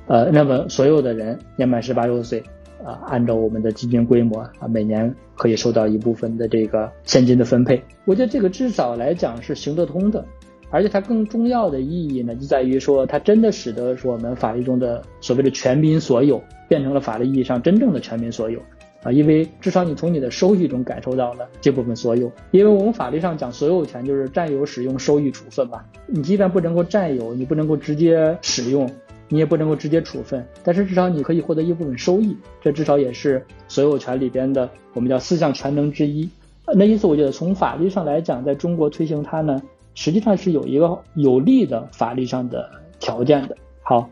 [0.06, 2.42] 呃，那么所有的人年满十八周岁。
[2.82, 7.82] 啊，按照我们的基金规模啊，每年可以收到一部分的这个现金的分配。
[8.04, 10.24] 我觉得这个至少来讲是行得通的，
[10.70, 18.58] 而且它更重要的意义呢，就在于说它真的使得说我们法律中的所谓的全民所有变成了法律意义上真正的全民所有
[19.02, 22.30] 啊，因为至少你从你的收益中感受到了这部分所有。
[22.50, 28.90] 因为我们法律上讲所有权就是占有、使用、收益、处分嘛，你既然不能够占有，你不能够直接使用。
[29.28, 36.28] 你也不能够直接处分，但是至少你可以获得一部分收益，这至少也是所有权里边的我们叫四项全能之一。
[36.66, 39.62] 那因此，我觉得从法律上来讲，在中国推行它呢，
[39.94, 43.56] 实际上是有一个有利的法律上的条件的。
[43.82, 44.08] 好，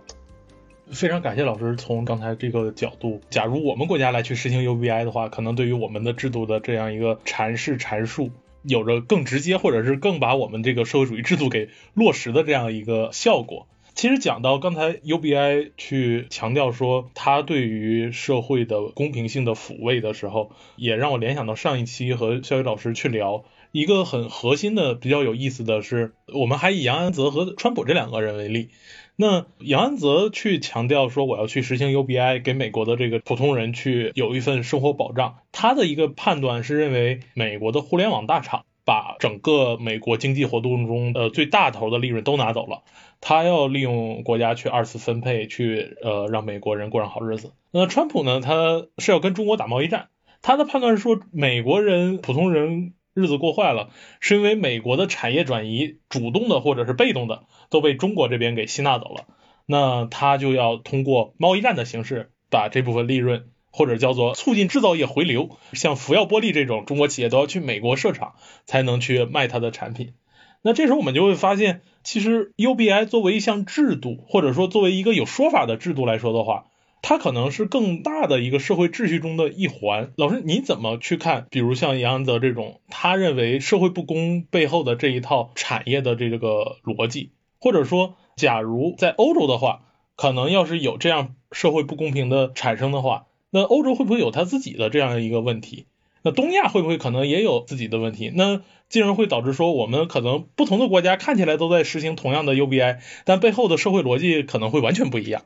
[0.90, 8.31] 非常感谢老师从刚才这个角度，假如我们国家来去实行 UBI 的话，可能对于我们的制度的这样一个阐释阐述，
[8.62, 13.66] 有着更直接或者是更把我们这个社会主义制度给落实的这样一个效果。
[13.94, 28.70] 其实讲到刚才 UBI 去强调说他对于社会的公平性的抚慰的时候，也让我联想到上一期和肖宇老师去聊一个很核心的、比较有意思的是，我们还以杨安泽和川普这两个人为例。
[29.14, 42.83] 那杨安泽去强调说我要去实行 UBI，给美国的这个普通人去有一份生活保障，他的一个判断是认为美国的互联网大厂把整个美国经济活动中呃最大头的利润都拿走了。
[43.24, 47.52] 他要利用国家去二次分配，去呃让美国人过上好日子。
[47.70, 48.40] 那川普呢？
[48.40, 50.08] 他是要跟中国打贸易战。
[50.42, 59.24] 他的判断是说，美国人普通人日子过坏了，是因为美国的产业转移，主动的或者是被动的，都被中国这边给吸纳走了。
[59.66, 68.35] 那他就要通过贸易战的形式，把这部分利润，或者叫做促进制造业回流，像福耀玻璃这种中国企业都要去美国设厂，
[68.66, 70.14] 才能去卖它的产品。
[70.62, 71.82] 那这时候我们就会发现。
[72.04, 76.66] 其实 UBI 作为一项制度，或者说作为一个有说法的制度来说的话，
[77.00, 80.12] 它可能是更大的一个社会秩序中的一环。
[80.16, 81.46] 老师，你怎么去看？
[81.50, 89.82] 比如像杨安泽这种，他认为社会不公背后的这一套产业的这个逻辑，或者说，假如在欧洲的话，
[90.16, 95.86] 可能要是有这样社会不公平的产生的话，那欧洲会不会有他自己的这样一个问题？
[96.22, 98.32] 那东亚会不会可能也有自己的问题？
[98.35, 105.42] 那进而会导致说，我们可能不同的国家看起来都在实行同样的 UBI，但背后的社会逻辑可能会完全不一样。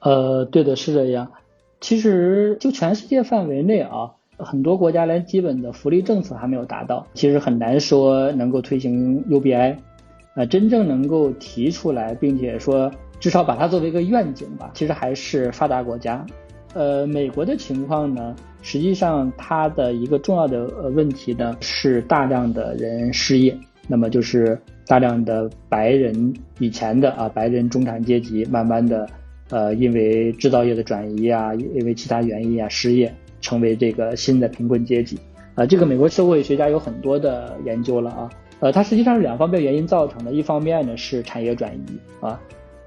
[0.00, 1.32] 呃，对的，是这样。
[1.80, 9.76] 其实就全世界范围内啊，很多国家连基本的福利政策还没有达到，其实很难说能够推行 UBI。
[10.34, 16.26] 呃，真正能够提出来，并且说至少把它作为一个愿景吧，其实还是发达国家。
[16.74, 18.36] 呃，美国的情况呢？
[18.60, 29.08] 实际上，它的一个重要的呃问题呢是大量的人失业，那么就是大量的白人以前的啊白人中产阶级，慢慢的
[29.50, 35.18] 呃因为制造业的转移啊，因为其他原因啊失业，成为这个新的贫困阶级。
[35.54, 42.40] 啊，这个美国社会学家有很多的研究了啊，呃，它实际上是两方面原因造成的，一方面呢是产业转移啊，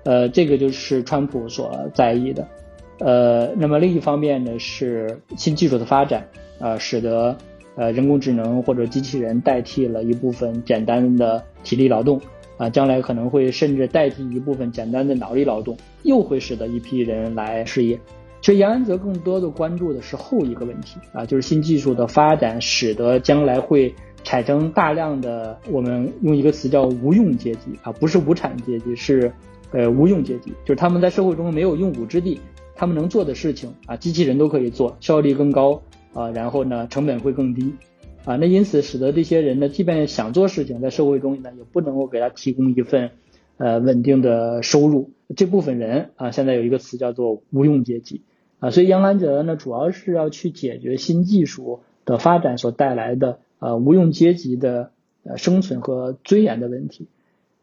[0.03, 2.47] 呃，这个就是川普所在意的。
[3.03, 6.23] 呃，那么另一方面呢，是新技术的发展，
[6.59, 7.35] 呃，使得
[7.75, 12.21] 呃人工智能或者机器人代替了一部分简单的体力劳动，
[12.57, 17.99] 啊，将来可能会甚至代替一部分简单的脑力劳动，又会使得一批人来失业。
[18.39, 23.91] 其实杨安泽更多的关注的是后一个问题，啊，就是新技术的发展使得将来会
[24.23, 29.31] 产生大量的我们用一个词叫无用阶级，啊，不是无产阶级，是
[29.71, 32.39] 呃无用阶级，就是他们在社会中没有用武之地。
[32.81, 35.83] 他们能做的事情啊，机器人都可以做，效率更高
[36.15, 37.75] 啊，然后呢，成本会更低
[38.25, 43.11] 啊，那因此使得这些人呢，即便想做事情，在社会中呢，也不能够给他提供一份
[43.57, 45.11] 呃稳定的收入。
[45.35, 48.23] 这部分人啊，现在有一个词叫做无用阶级
[48.57, 54.89] 啊，所以杨安泽呢，主要是要去解决新技术的发展所带来的呃无用阶级的
[55.23, 57.05] 呃生存和尊严的问题，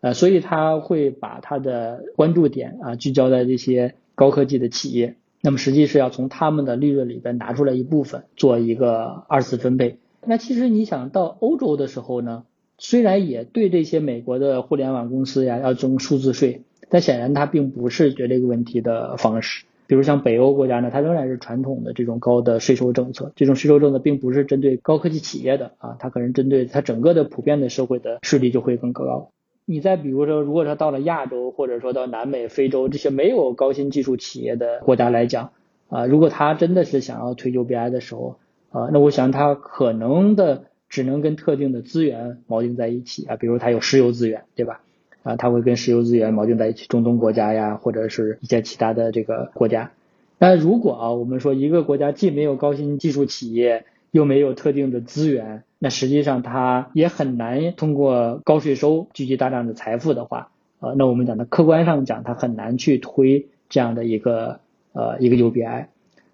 [0.01, 3.97] 呃，所以他会把他的关注点啊聚焦在这些。
[4.19, 9.99] 高科技的企业，那么实际是要从他们的利润里边拿出来一部分做一个二次分配。
[10.27, 12.43] 那其实你想到欧洲的时候呢，
[12.79, 29.31] 虽然也对这些美国的互联网公司呀要征数字税，但显然它并不是决这个问题的方式比如像北欧国家呢，它仍然是传统的这种高的税收政策，这种税收政策并不是针对高科技企业的啊，它可能针对它整个的普遍的社会的税率就会更高。
[29.71, 35.51] 你再比如说，如果说到了亚洲，或者说到南美、非洲这些没有高新技术企业的国家来讲，
[35.91, 38.37] 啊，如果他真的是想要推 UBI 的时候，
[38.71, 44.81] 啊，那我想他可能的只能跟特定的资源锚定在一起啊，比如他有石油资源，对吧？
[45.23, 49.91] 啊，他会跟石油资源锚定在一起，中东国家呀，或者是一些其他的这个国家。
[50.39, 60.51] 但如果啊，我们说一个国家既没有高新技术企业，又没有特定的资源，那实际上它也很难通过高税收聚集大量的财富的话，
[60.81, 64.61] 呃，那我们讲的客观上讲，它很难去推这样的一个
[64.93, 65.87] 呃一个 UBI，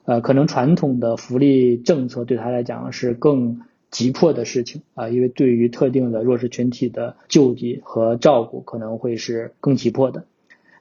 [0.04, 3.60] 呃，可能传统的福利政策对他来讲是更。
[3.90, 10.24] 急迫的事情啊，因为对于特定的弱势群体的救济和照顾可能会是更急迫的。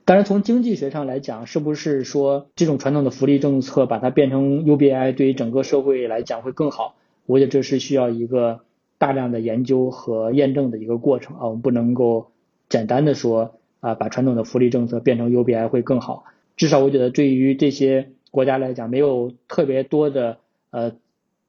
[0.06, 6.96] 当然，从经济学上来讲，是不是说这种传统的福利政策把它变成 UBI，对于整个社会来讲会更好？
[7.26, 8.62] 我觉得这是需要一个
[8.98, 11.46] 大量的研究和验证的一个过程啊。
[11.48, 12.32] 我们不能够
[12.70, 16.26] 简单的说啊，把传统的福利政策变成 UBI 会更好。
[16.58, 20.38] 至少我觉得对于这些国家来讲，没有特别多的
[20.72, 20.94] 呃。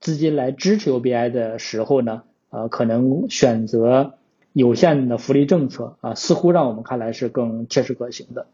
[0.00, 4.18] 资金来支持 UBI 的时候呢，呃，可能选择
[4.54, 8.46] 有限的福利政策啊，似乎让我们看来是更切实可行的。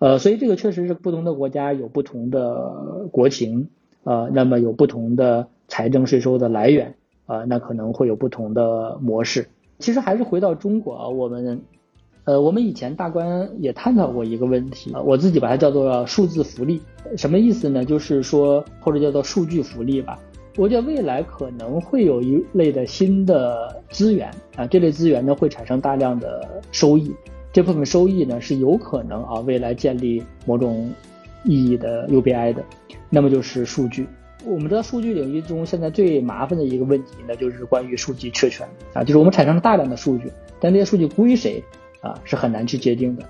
[0.00, 3.68] 呃，所以这个确实是不同的国家有不同的国情，
[4.02, 9.48] 呃，那么有不同的财政税收的来源，啊，那可能会有不同的模式。
[9.78, 11.62] 其实还是回到中国啊，我们，
[12.24, 16.82] 呃，我们以前大观也探讨过一个问题，我自己把它叫做数字福利，
[17.16, 17.84] 什么意思呢？
[17.84, 20.18] 就是说或者叫做数据福利吧。
[20.60, 27.14] 我觉得未来可能会有一类的新的资源啊，这类资源呢会产生大量的收益，
[27.50, 30.92] 这部分收益呢是有可能啊未来建立某种
[31.44, 32.62] 意义的 UBI 的，
[33.08, 34.06] 那么就是数据。
[34.44, 40.30] 我们知道数据领域中现在最麻烦的一个问题呢就是关于数据确权啊，就是我们产生了大量的数据，
[40.60, 41.64] 但这些数据归谁
[42.02, 43.24] 啊是很难去界定的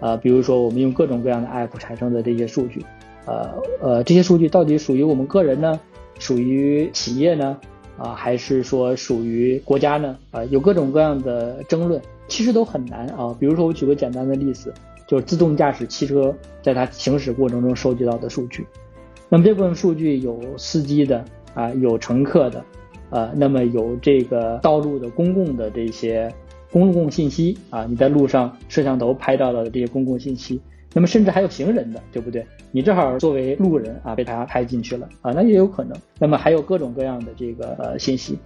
[0.00, 2.84] 啊，比如说我们用各种各样的 App 产生的这些数据，
[3.24, 5.80] 呃呃这些数据到底属于我们个人呢？
[6.18, 7.58] 属于企业呢，
[7.96, 10.16] 啊，还是说属于国家呢？
[10.30, 13.34] 啊，有各种各样的争论，其实都很难啊。
[13.38, 14.72] 比如说，我举个简单的例子，
[15.06, 18.66] 就是自动驾驶汽车在它行驶过程中收集到的数据。
[19.28, 22.64] 那么这部分数据有司机的啊，有乘客的，
[23.10, 26.32] 啊，那么有这个道路的公共的这些
[26.70, 30.60] 公共信息啊，你在路上摄像头拍到的这些公共信息。
[30.96, 32.46] 那么甚至还有行人的，对不对？
[32.70, 35.98] 你正好作为路人啊，被他拍进去了啊，那也有可能。
[36.20, 38.38] 那么还有各种各样的这个呃信息，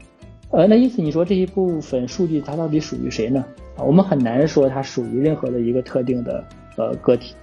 [0.50, 3.44] 呃，那因此你说这一部分数据它到底属于谁呢？
[3.76, 6.42] 啊，我们很难说它属于任何的一个特定的
[6.78, 7.34] 呃个体，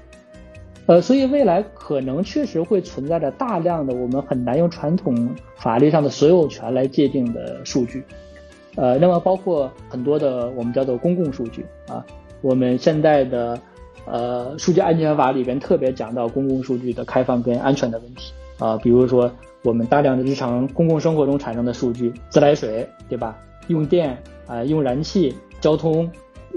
[0.87, 8.03] 呃，所以未来可能确实会存在着大量的我们很难用传统法律上的所有权来界定的数据，
[8.75, 12.03] 呃，那么包括很多的我们叫做公共数据啊，
[12.41, 13.55] 我们现在的。
[14.05, 19.31] 呃，数据安全法里边特别讲到公共数据的开放跟安全的问题啊，比如说
[19.63, 23.35] 我们大量的日常公共生活中产生的数据，自来水对吧？
[23.67, 26.07] 用电啊，用燃气、交通、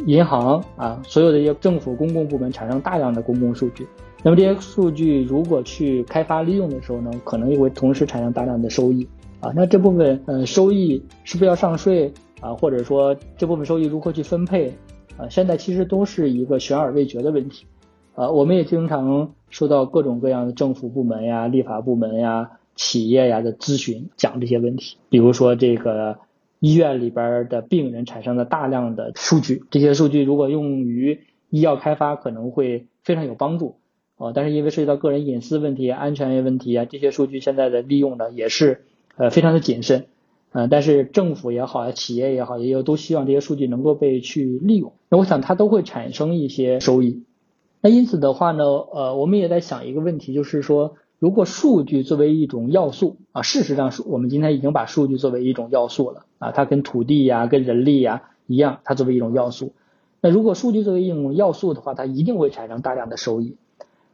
[0.05, 3.87] 银行啊，所有的一些政府公共部门产生大量的公共数据。
[4.23, 9.09] 那么这些数据如果去开发利用的时候呢，可能也会同时产生大量的收益
[9.41, 9.51] 啊。
[9.57, 12.53] 那这部分呃收益是不是要上税啊？
[12.53, 14.71] 或者说这部分收益如何去分配？
[15.19, 17.67] 啊，现在其实都是一个悬而未决的问题，
[18.15, 24.97] 啊，我们也经常收到各种各样的政府部门呀、立法部门呀、企业呀的咨询，讲这些问题。
[25.11, 26.19] 比如说，这个
[26.61, 31.19] 医院里边的病人产生的大量的数据，这些数据如果用于
[31.51, 33.75] 医药开发，可能会非常有帮助，
[34.19, 38.85] 啊，但是因为涉及到个人隐私问题、安全问题啊，这些数据现在的利用呢，也是
[39.17, 40.07] 呃非常的谨慎。
[40.53, 44.93] 嗯，但是政府也好啊，企业也好，也有都希望这些数据能够被去利用。
[45.11, 47.25] 那我想它都会产生一些收益。
[47.81, 59.75] 那因此的话呢，呃，我们也在想一个问题，就是说，如果数据作为一种要素啊，事实上是我们今天已经把数据作为一种要素了啊，它跟土地呀、跟人力呀一样，它作为一种要素。
[60.21, 63.57] 那如果数据作为一种要素的话，它一定会产生大量的收益。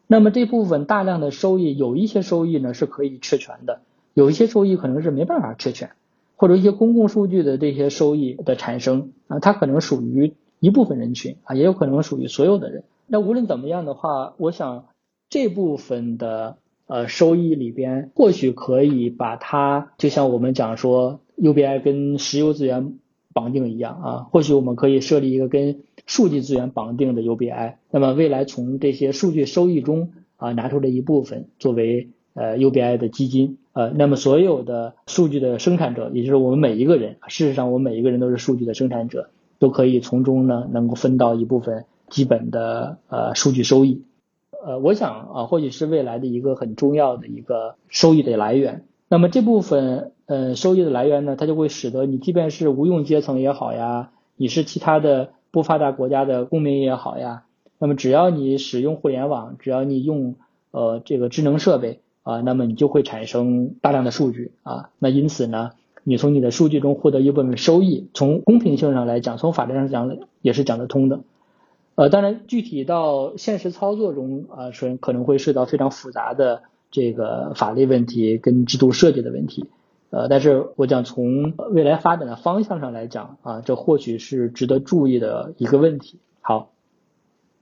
[0.06, 3.80] 那么这部分大量的收益，有一些收益呢是可以确权的，
[4.12, 5.90] 有一些收益可能是没办法确权。
[6.36, 12.84] 或者一些公共数据的这些收益的产生啊，它可能属于一部分人群啊，也有可能属于所有的人。
[13.06, 14.86] 那无论怎么样的话，我想
[15.28, 22.98] 这部分的呃收益里边，或许可以把它就像我们讲说 UBI 跟石油资源
[23.32, 27.74] 绑定一样啊，或许我们可以设立一个跟数据资源绑定的 UBI。
[27.90, 30.12] 那么未来从这些数据收益中。
[30.36, 44.02] 啊拿出了一部分作为呃 UBI 的基金，呃，那么所有的数据的生产者，也就是我们每一个人，事实上我们每一个人都是数据的生产者，都可以从中呢能够分到一部分基本的呃数据收益。
[44.64, 48.84] 呃，我想啊，或许是未来的一个很重要的一个收益的来源。
[49.08, 57.44] 那么这部分呃收益的来源呢，它就会使得你即便是无用阶层也好呀，你是其他的不发达国家的公民也好呀，
[57.78, 60.36] 那么只要你使用互联网，只要你用
[60.70, 64.90] 呃这个智能设备啊，那么你就会产生大量的数据啊。
[64.98, 65.70] 那因此呢，
[66.02, 71.20] 你从你的数据中获得一部分收益，从公平性上来讲，从法律上讲也是讲得通的。
[71.94, 79.70] 呃，当然，具体到现实操作中啊，是可能会涉及到非常复杂的这个法律问题跟制度设计的问题。
[80.10, 86.18] 呃，但是我讲从未来发展的方向上来讲啊，这或许是值得注意的一个问题。
[86.40, 86.72] 好，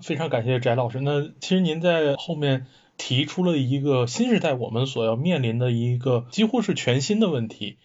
[0.00, 1.00] 非常感谢翟老师。
[1.00, 2.66] 那其实您在后面
[2.96, 7.78] 提出了一个新时代我们所要面临的一个几乎是全新的问题，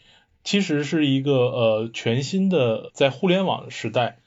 [0.43, 4.19] 其实是一个呃全新的在互联网时代。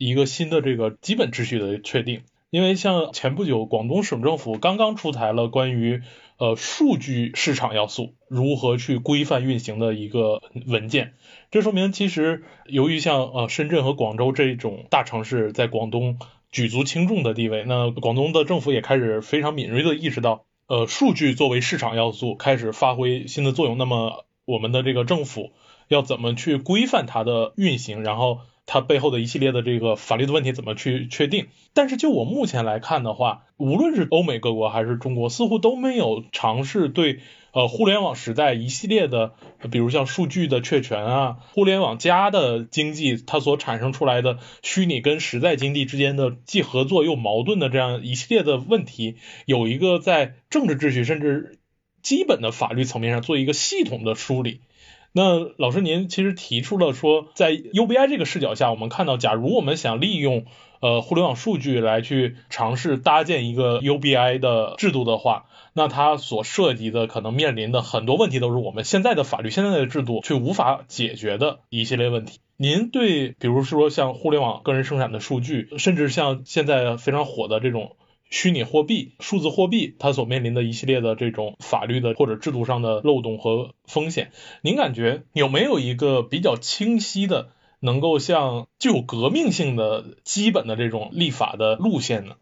[0.00, 6.02] 一个新的这个基本秩序的确定，因为像前不久广东省政府刚刚出台了关于
[6.36, 11.14] 呃数据市场要素如何去规范运行的一个文件，
[11.50, 16.20] 这说明其实由于像呃深圳和广州这种大城市在广东
[16.50, 25.52] 举足轻重的地位，那广东的政府也开始非常敏锐的意识到，呃数据作为市场要素开始发挥新的作用，那么我们的这个政府
[25.88, 28.40] 要怎么去规范它的运行，然后。
[28.70, 31.46] 它背后的一系列的这个法律的问题怎么去确定？
[31.72, 37.20] 但是就我目前来看的话，无论是欧美各国还是中国，似乎都没有尝试对
[37.58, 39.32] 呃互联网时代一系列的，
[39.72, 51.58] 比如像数据的确权啊，互联网加的经济它所产生出来的虚拟跟实在经济之间的既合作又矛盾的这样一系列的问题，有一个在政治秩序甚至
[52.00, 54.60] 基本的法律层面上做一个系统的梳理。
[55.10, 60.44] 那老师，您其实提出了说，在 UBI 这个视角下，我们看到，假如我们想利用
[60.80, 72.40] 呃互联网数据来去尝试搭建一个 UBI 的制度的话，那它所涉及的可能面临的很多问题，都是我们现在的法律、现在的制度却无法解决的一系列问题。
[72.56, 77.96] 您对，比如说像互联网个人生产的数据，甚至像现在非常火的这种。
[78.30, 87.48] 虚拟货币、数字货币，它所面临的一系列的这种法律的或者制度上的漏洞和风险，您感觉有没有一个比较清晰的、
[87.80, 92.34] 能够像具有革命性的基本的这种立法的路线呢？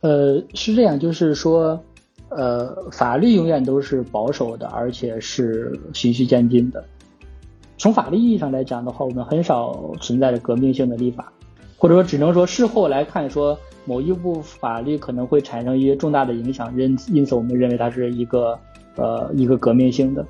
[0.00, 1.82] 呃，是这样，就是说，
[2.36, 6.84] 呃，法律永远都是保守的，而且是循序渐进的。
[7.78, 11.32] 从法律意义上来讲的话，我们很少存在着革命性的立法，
[11.76, 13.58] 或者说只能说事后来看说。
[13.84, 18.56] 某一部法律可能会产生一些重大的影响，因因此我们认为它是一个
[18.94, 20.24] 呃一个革命性的，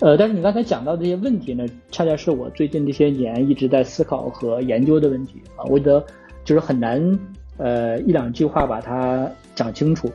[0.00, 6.04] 呃，但是你刚才讲到这些问题呢，恰恰是我最近这些年一直在思考和研究的问题啊，我觉得
[6.44, 7.18] 就是很难
[7.56, 10.12] 呃一两句话把它讲清楚。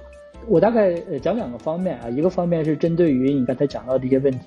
[0.48, 4.39] 我大概呃讲两个方面啊，一个方面是针对于你刚才讲到的一些问题。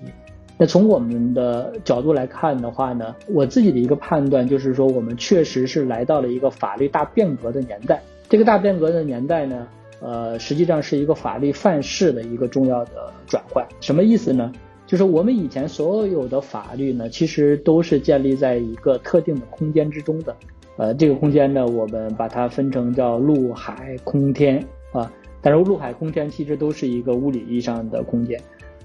[0.56, 8.00] 那从我们的角度来看的话呢，我自己的一个判断就是说，我们确实是来到了一个法律大变革的年代。
[8.28, 9.66] 这个大变革的年代呢，
[10.00, 13.66] 呃，实际上是一个法律范式的一个重要的转换。
[13.80, 14.52] 什么意思呢？
[14.86, 20.36] 就是我们以前所有的法律呢，其实都是建立在一个特定的空间之中的。
[20.76, 25.10] 呃，这个空间呢，我们把它分成叫陆海空天啊。
[25.44, 28.40] 但是陆海空天其实都是一个物理意义上的空间。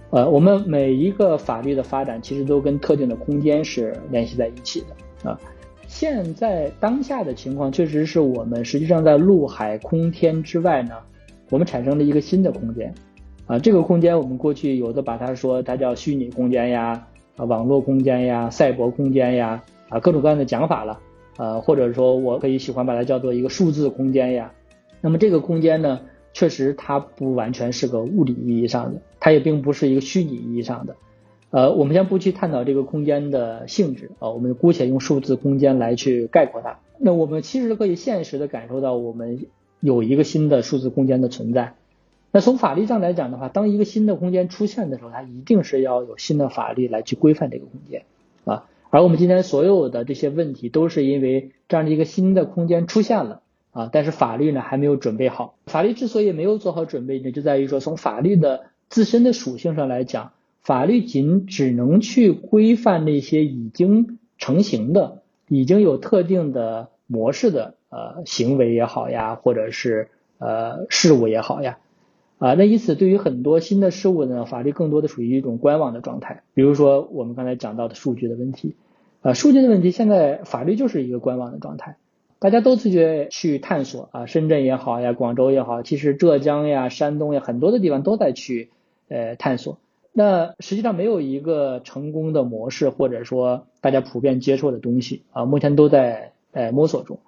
[0.10, 5.40] 呃，我们每一个法律的发展其实都跟特定的空间是联系在一起的啊。
[5.88, 10.96] 现在当下的情况确实是我们实际上在陆海空天之外呢，
[11.50, 12.94] 我们产生了一个新的空间
[13.48, 13.58] 啊。
[13.58, 17.08] 这个空间我们过去有的把它说它叫虚拟空间呀，
[17.38, 21.00] 啊网络空间呀，赛博空间呀，啊各种各样的讲法了，
[21.38, 24.52] 呃或者说我可以喜欢把它叫做一个数字空间呀。
[25.02, 26.02] 那么这个空间呢？
[26.34, 30.96] 确实，它不完全是个物理意义上的，它也并不是一个虚拟意义上的。
[31.52, 36.80] 呃，我们先不去探讨这个空间的性质啊，我们姑且用数字空间来去概括它。
[37.00, 39.48] 那我们其实可以现实的感受到，我们
[39.80, 41.74] 有一个新的数字空间的存在。
[42.32, 48.04] 那从法律上来讲的话，当一个新的空间出现的时候，它一定是要有新的法律来去规范这个空间
[48.46, 48.66] 啊。
[48.92, 53.42] 而我们今天所有的这些问题，都是因为这样的一个新的空间出现了。
[53.80, 55.56] 啊，但是法律呢还没有准备好。
[55.68, 70.10] 法律之所以没有做好准备呢，就在于说从法律的自身的属性上来讲，法律仅只能去规范那些已经成型的、已经有特定的模式的呃行为也好呀，或者是
[70.40, 71.78] 呃事物也好呀。
[72.38, 76.44] 啊，那因此对于很多新的事物呢，法律更多的属于一种观望的状态。
[76.54, 78.76] 比如说我们刚才讲到的数据的问题，
[79.22, 81.98] 啊，数据的问题，现在法律就是一个观望的状态，
[82.40, 88.70] 大家都自觉去探索啊，深圳也好呀，广州也好，其实浙江呀、山东呀，很多的地方都在去
[89.10, 89.78] 呃探索。
[90.14, 97.20] 那实际上没有一个成功的模式，或者说大家普遍接受的东西啊，目前都在呃摸索中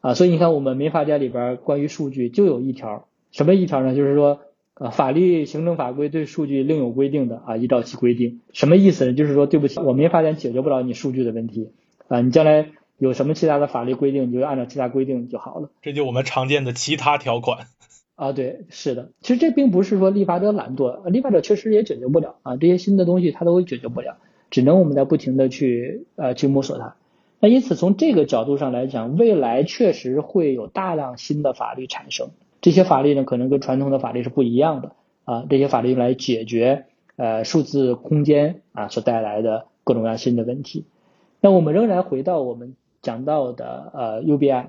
[0.00, 0.14] 啊。
[0.14, 3.94] 所以你看，我们民法典里边关于数据就有一条，什么一条呢？
[3.94, 4.40] 就是说。
[4.78, 9.14] 啊，法律、行政法规对数据另有规定的啊，依照其规定，什么意思呢？
[9.14, 11.70] 就是说，对不起，我民法典解决不了你数据的问题
[12.08, 12.68] 啊，你将来
[12.98, 15.70] 有什么其他的法律规定，你就按照其他规定就好了。
[15.82, 17.66] 这就我们常见的其他条款
[18.14, 24.16] 啊，对，是的，其实这并不是说立法者懒惰，立法者确实也解决不了啊，这些新的东西他都解决不了，
[24.50, 26.96] 只能我们在不停的去呃去摸索它。
[27.38, 32.30] 那因此从这个角度上来讲，未来确实会有大量新的法律产生。
[32.62, 34.92] 这些法律呢，可能跟传统的法律是不一样的
[35.24, 35.44] 啊。
[35.50, 36.86] 这些法律用来解决
[37.16, 40.86] 呃数字空间啊所带来的各种各样新的问题。
[41.42, 42.74] 那我们仍然回到我们
[43.06, 44.66] 讲到的呃 UBI。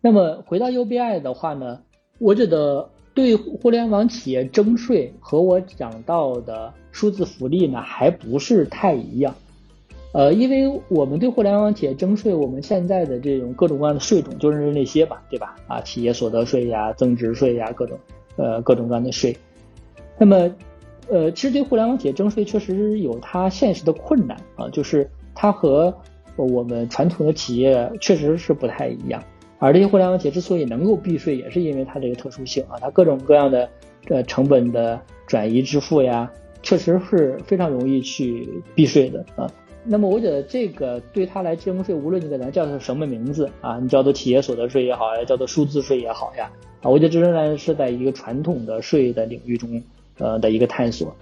[0.00, 1.80] 那么回到 UBI 的话呢，
[2.18, 9.34] 我觉得对互联网企业征税和我讲到的数字福利呢，还不是太一样。
[10.12, 15.56] 呃，因为我们对互联网企业征税，我们现在的这种各种各样的税种就是那些吧，对吧？
[15.66, 17.98] 啊，企业所得税呀、增值税呀，各种
[18.36, 19.36] 呃各种各样的税。
[20.18, 20.50] 那么，
[21.08, 25.94] 呃，其实对互联网企业征税确实有它现实的困难啊，就是它和
[26.44, 29.22] 我们传统的企业确实是不太一样。
[29.58, 33.68] 而这些互联网企业之所以能够避税，也是因为它这个特殊性啊，它各种各样的
[34.08, 36.30] 呃成本的转移支付呀，
[36.62, 39.50] 确实是非常容易去避税的啊。
[39.84, 46.50] 那么我觉得这个对他来征税，无论你给它叫做什么名字啊，你叫做企业所得税也好呀，叫做数字税也好呀，
[46.82, 49.82] 啊，我觉得这仍然是在一个传统的税的领域中，
[50.18, 51.14] 呃的一个探索，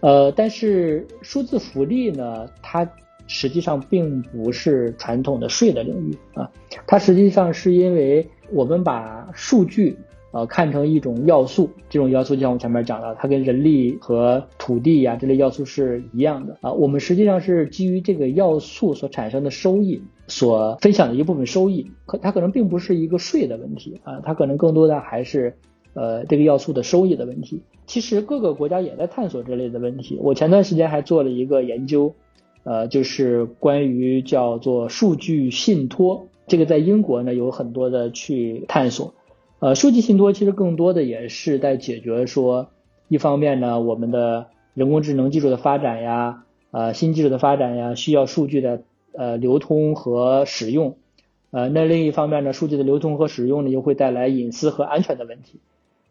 [0.00, 2.88] 呃，但是数字福利呢，它
[3.28, 6.50] 实际上并不是传统的税的领域啊，
[6.88, 9.96] 它实际上是因为我们把数据。
[10.30, 16.70] 呃，看成一种要素，这种要素就像我前面讲的，它跟人力和土地呀这类要素是一样的啊。
[16.70, 25.56] 我们实际上是基于这个要素所产生的收益所分享的一部分收益，可它可能并不是一个税的问题啊，它可能更多的还是
[25.94, 27.62] 呃这个要素的收益的问题。
[27.86, 30.18] 其实各个国家也在探索这类的问题。
[30.20, 32.14] 我前段时间还做了一个研究，
[32.68, 39.14] 呃，就是关于叫做数据信托，这个在英国呢有很多的去探索。
[39.58, 42.68] 呃，数据信托其实更多的也是在解决说，
[43.08, 50.98] 一方面呢，我们的人工智能技术的发展呀，呃，新技术的发展呀，需要数据的呃流通和使用，
[51.50, 55.58] 呃，那另一方面呢，数据的流通和使用呢，又会带来隐私和安全的问题，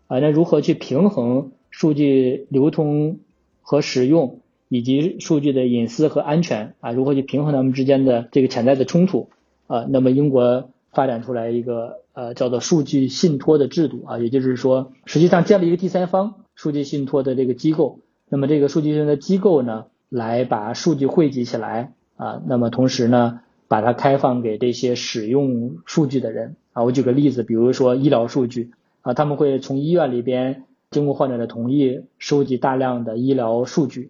[0.07, 3.19] 啊，那如何去平衡数据流通
[3.61, 4.39] 和使用
[4.69, 6.91] 以及数据的隐私和安全啊？
[6.91, 9.29] 如何去平衡他们之间的这个潜在的冲突
[9.67, 9.85] 啊？
[9.89, 11.99] 那么英国发展出来一个。
[12.17, 26.83] 呃，叫做数据信托的制度啊，也就是说，实际上建立一个第三方数据信托的这个机构，那么这个数据信托的机构呢，来把数据汇集起来啊，那么同时呢，把它开放给这些使用数据的人啊。
[26.85, 28.71] 我举个例子，比如说医疗数据
[29.03, 34.09] 啊，他们会从医院里边经过患者的同意，收集大量的医疗数据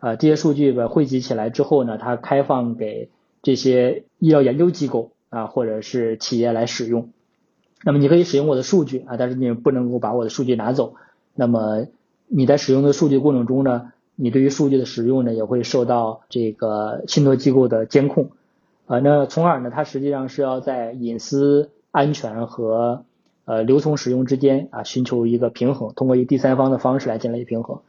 [0.00, 3.10] 啊，这些数据吧汇集起来之后呢，它开放给
[3.42, 7.10] 这些医疗研究机构啊，或者是企业来使用。
[7.84, 10.94] 那么你可以使用我的数据啊，但是你不能够把我的数据拿走。
[11.34, 11.86] 那么
[12.26, 18.30] 你在使用的数据过程中呢，你对于数据的使用呢，也会受到这个信托机构的监控
[18.86, 18.98] 啊。
[19.00, 23.04] 那从而呢，它实际上是要在隐私、安全和
[23.44, 27.80] 呃流通使用之间啊，寻求一个平衡，通过一个第三方的方式来建立平衡。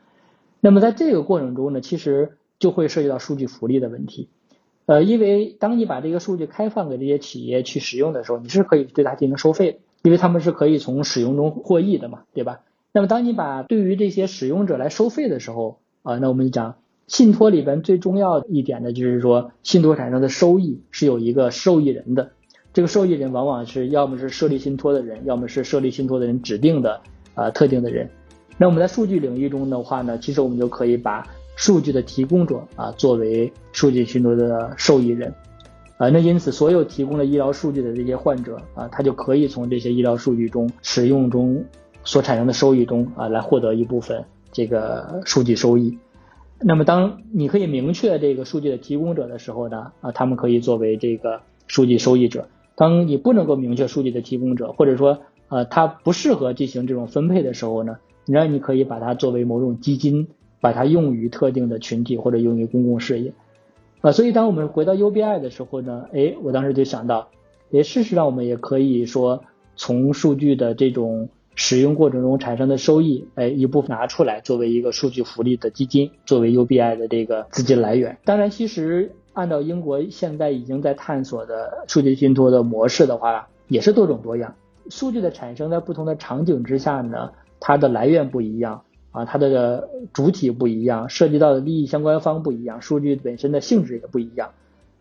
[0.61, 4.29] 那么在这个过程中呢，其实就会涉及到数据福利的问题。
[4.85, 12.61] 呃，因为当你把这个数据开放给这些企业去使用的时候，你是可以对它进行收费的，因为他们是可以从使用中获益的嘛，对吧？
[12.93, 16.75] 那么当你把对于这些使用者来收费的时候，啊，那我们讲
[17.07, 22.31] 信托里边最重要一点呢，就是说信托产生的收益是有一个受益人的，
[22.73, 27.01] 这个受益人往往是要么是设立信托的人，要么是设立信托的人指定的
[27.33, 28.09] 啊特定的人。
[28.61, 31.27] 那我们在数据领域中的话呢，其实我们就可以把。
[31.57, 35.31] 数据的提供者啊，作为数据信托的受益人，
[35.97, 41.63] 啊，那因此所有提供了医疗数据的这些患者啊，他就可以从这些医疗数据中使用中
[42.03, 45.97] 所产生的收益中啊，来获得一部分这个数据收益。
[46.59, 52.47] 那么，当你可以明确这个数据的提供者的时候呢，啊，他们可以作为这个数据收益者。
[52.75, 57.97] 当你不能够明确数据的提供者，或者说呃，他不适合进行这种分配的时候呢？
[58.31, 60.27] 然你可以把它作为某种基金，
[60.59, 63.33] 把它用于特定的群体或者用于公共事业。
[64.01, 67.29] 啊，所以当我们回到 UBI 的时候呢，哎，我当时就想到，
[67.71, 69.43] 哎，事实上我们也可以说
[69.75, 78.17] 从数据的这种使用过程中产生的收益，哎，一部分拿出来作为一个数据福利的基金，作为 UBI 的这个资金来源。
[78.25, 84.55] 当然，其实按照英国现在已经在探索的数据信托的模式的话，也是多种多样。
[84.89, 88.81] 数据的产生在不同的场景之下呢，它的来源不一样。
[89.13, 94.51] 啊，它的主体不一样，涉及到的利益相关方不一样，数据本身的性质也不一样，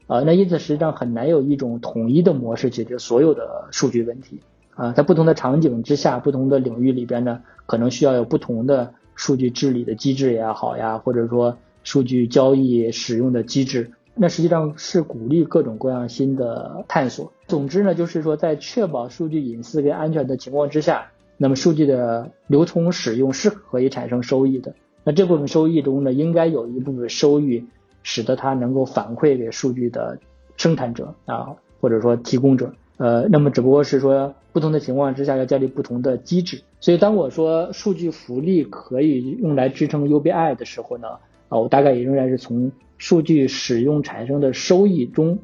[0.08, 4.40] 啊，那因此实际上很难有一种统一的模式解决所有的数据问题，
[4.74, 17.32] 啊，在不同的场景之下，不同的领域里边呢，可能需要有不同的数据治理的机制也好呀，或者说数据交易使用的机制，那实际上是鼓励各种各样新的探索。
[17.46, 21.12] 总之呢，就是说在确保数据隐私跟安全的情况之下。
[21.42, 24.74] 那么数据的流通使用是可以产生收益的，
[25.04, 27.64] 那这部分收益中呢，应该有一部分收益
[28.02, 30.18] 使得它能够反馈给数据的
[30.58, 36.60] 生产者啊，或者说提供者，呃，那么只不过是说不同的情况之下要建立不同的机制。
[36.78, 41.08] 所以当我说数据福利可以用来支撑 UBI 的时候呢，
[41.48, 45.38] 啊，我大概也仍然是从数据使用产生的收益中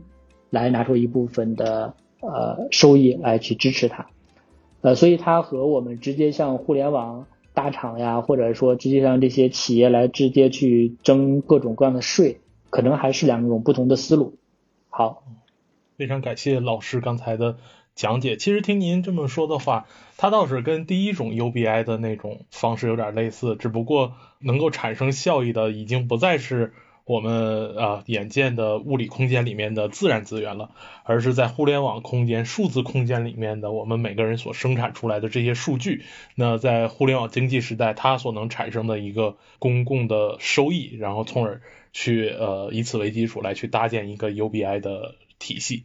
[0.50, 4.06] 来拿出一部分的呃收益来去支持它。
[4.86, 12.38] 呃，所以它和我们直接向互联网大厂呀，或者说直接向这些企业来直接去征各种各样的税，
[12.70, 14.38] 可能还是两种不同的思路。
[14.88, 15.24] 好，
[15.96, 17.56] 非常感谢老师刚才的
[17.96, 18.36] 讲解。
[18.36, 19.86] 其实听您这么说的话，
[20.18, 26.72] 它倒是跟第一种 UBI 的那种方式有点类似，只不过能够产生效益的已经不再是。
[27.06, 30.72] 我们啊，眼见的物理空间里面的自然资源了，
[31.04, 36.02] 而是在互联网空间、数字空间里面的我们每个人所生产出来的这些数据。
[36.34, 45.84] 那在互联网经济时代，它所能产生的一个公共的收益，然后从而去呃以此为基础来去搭建一个 UBI 的体系。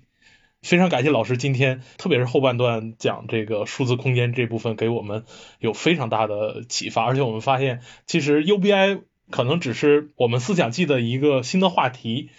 [0.64, 5.24] 非常感谢老师今天，特别是后半段讲这个数字空间这部分，给我们
[5.60, 7.04] 有非常大的启发。
[7.06, 9.02] 而且我们发现，其实 UBI。
[9.32, 12.30] 可能只是我们思想季的一个新的话题，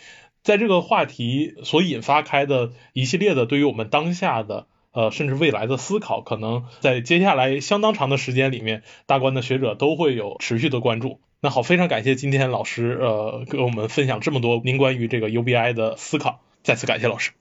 [0.43, 11.18] 在这个话题所引发开的一系列的对于我们当下的呃甚至未来的思考，可能在接下来相当长的时间里面，大观的学者都会有持续的关注。
[11.40, 17.32] 那好，非常感谢今天老师呃给我们分享这么多您关于这个 UBI 的思考，再次感谢老师。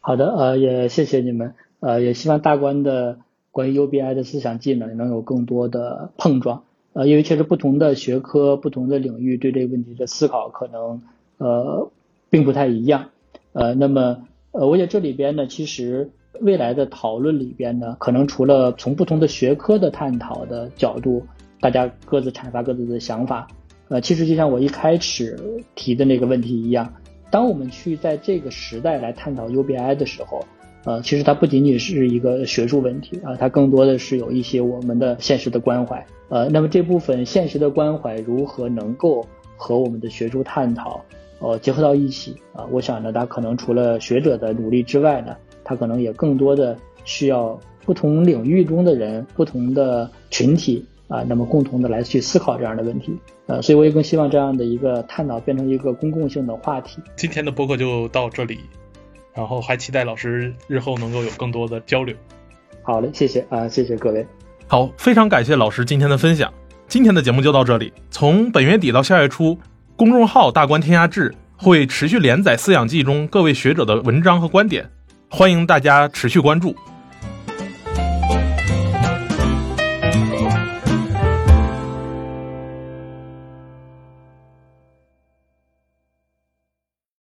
[0.00, 3.18] 好的，呃也谢谢你们，呃也希望大观的
[3.50, 6.64] 关于 UBI 的思想技能能有更多的碰撞。
[6.98, 11.00] 呃，因为确实不同的学科、不同的领域对这个问题的思考可能
[11.36, 11.92] 呃
[12.28, 13.10] 并不太一样。
[13.52, 21.24] 呃，那么呃，我觉得这里边呢，其实未来的讨论里边呢，可能除了从不同的学科的探讨的角度，
[21.60, 23.46] 大家各自阐发各自的想法。
[23.86, 25.38] 呃，其实就像我一开始
[25.76, 26.92] 提的那个问题一样，
[27.30, 30.44] 当我们去在这个时代来探讨 UBI 的时候。
[30.84, 36.06] 呃，其实它不仅仅是一个学术问题啊，它更多的是有一些我们的现实的关怀。
[36.28, 39.26] 呃，那么这部分现实的关怀如何能够
[39.56, 41.04] 和我们的学术探讨
[41.38, 42.66] 呃结合到一起啊？
[42.70, 53.16] 我想呢，它可能除了学者的努力之外呢，它可能也更多的需要不同领域中的人、不同的群体啊，那么共同的来去思考这样的问题。
[53.46, 57.00] 呃，所以我也更希望这样的一个探讨变成一个公共性的话题。
[57.16, 58.58] 今天的播客就到这里。
[59.34, 62.12] 然后还期待老师日后能够有更多的交流。
[62.82, 64.26] 好嘞，谢谢啊，谢谢各位。
[64.70, 66.52] 好，非常感谢老师今天的分享。
[66.88, 67.90] 今天的节目就到这里。
[68.10, 69.58] 从本月底到下月初，
[69.96, 74.90] 公众号“大观天下志”会持续连载《饲养记》中各位学者的文章和观点，
[75.30, 76.76] 欢迎大家持续关注。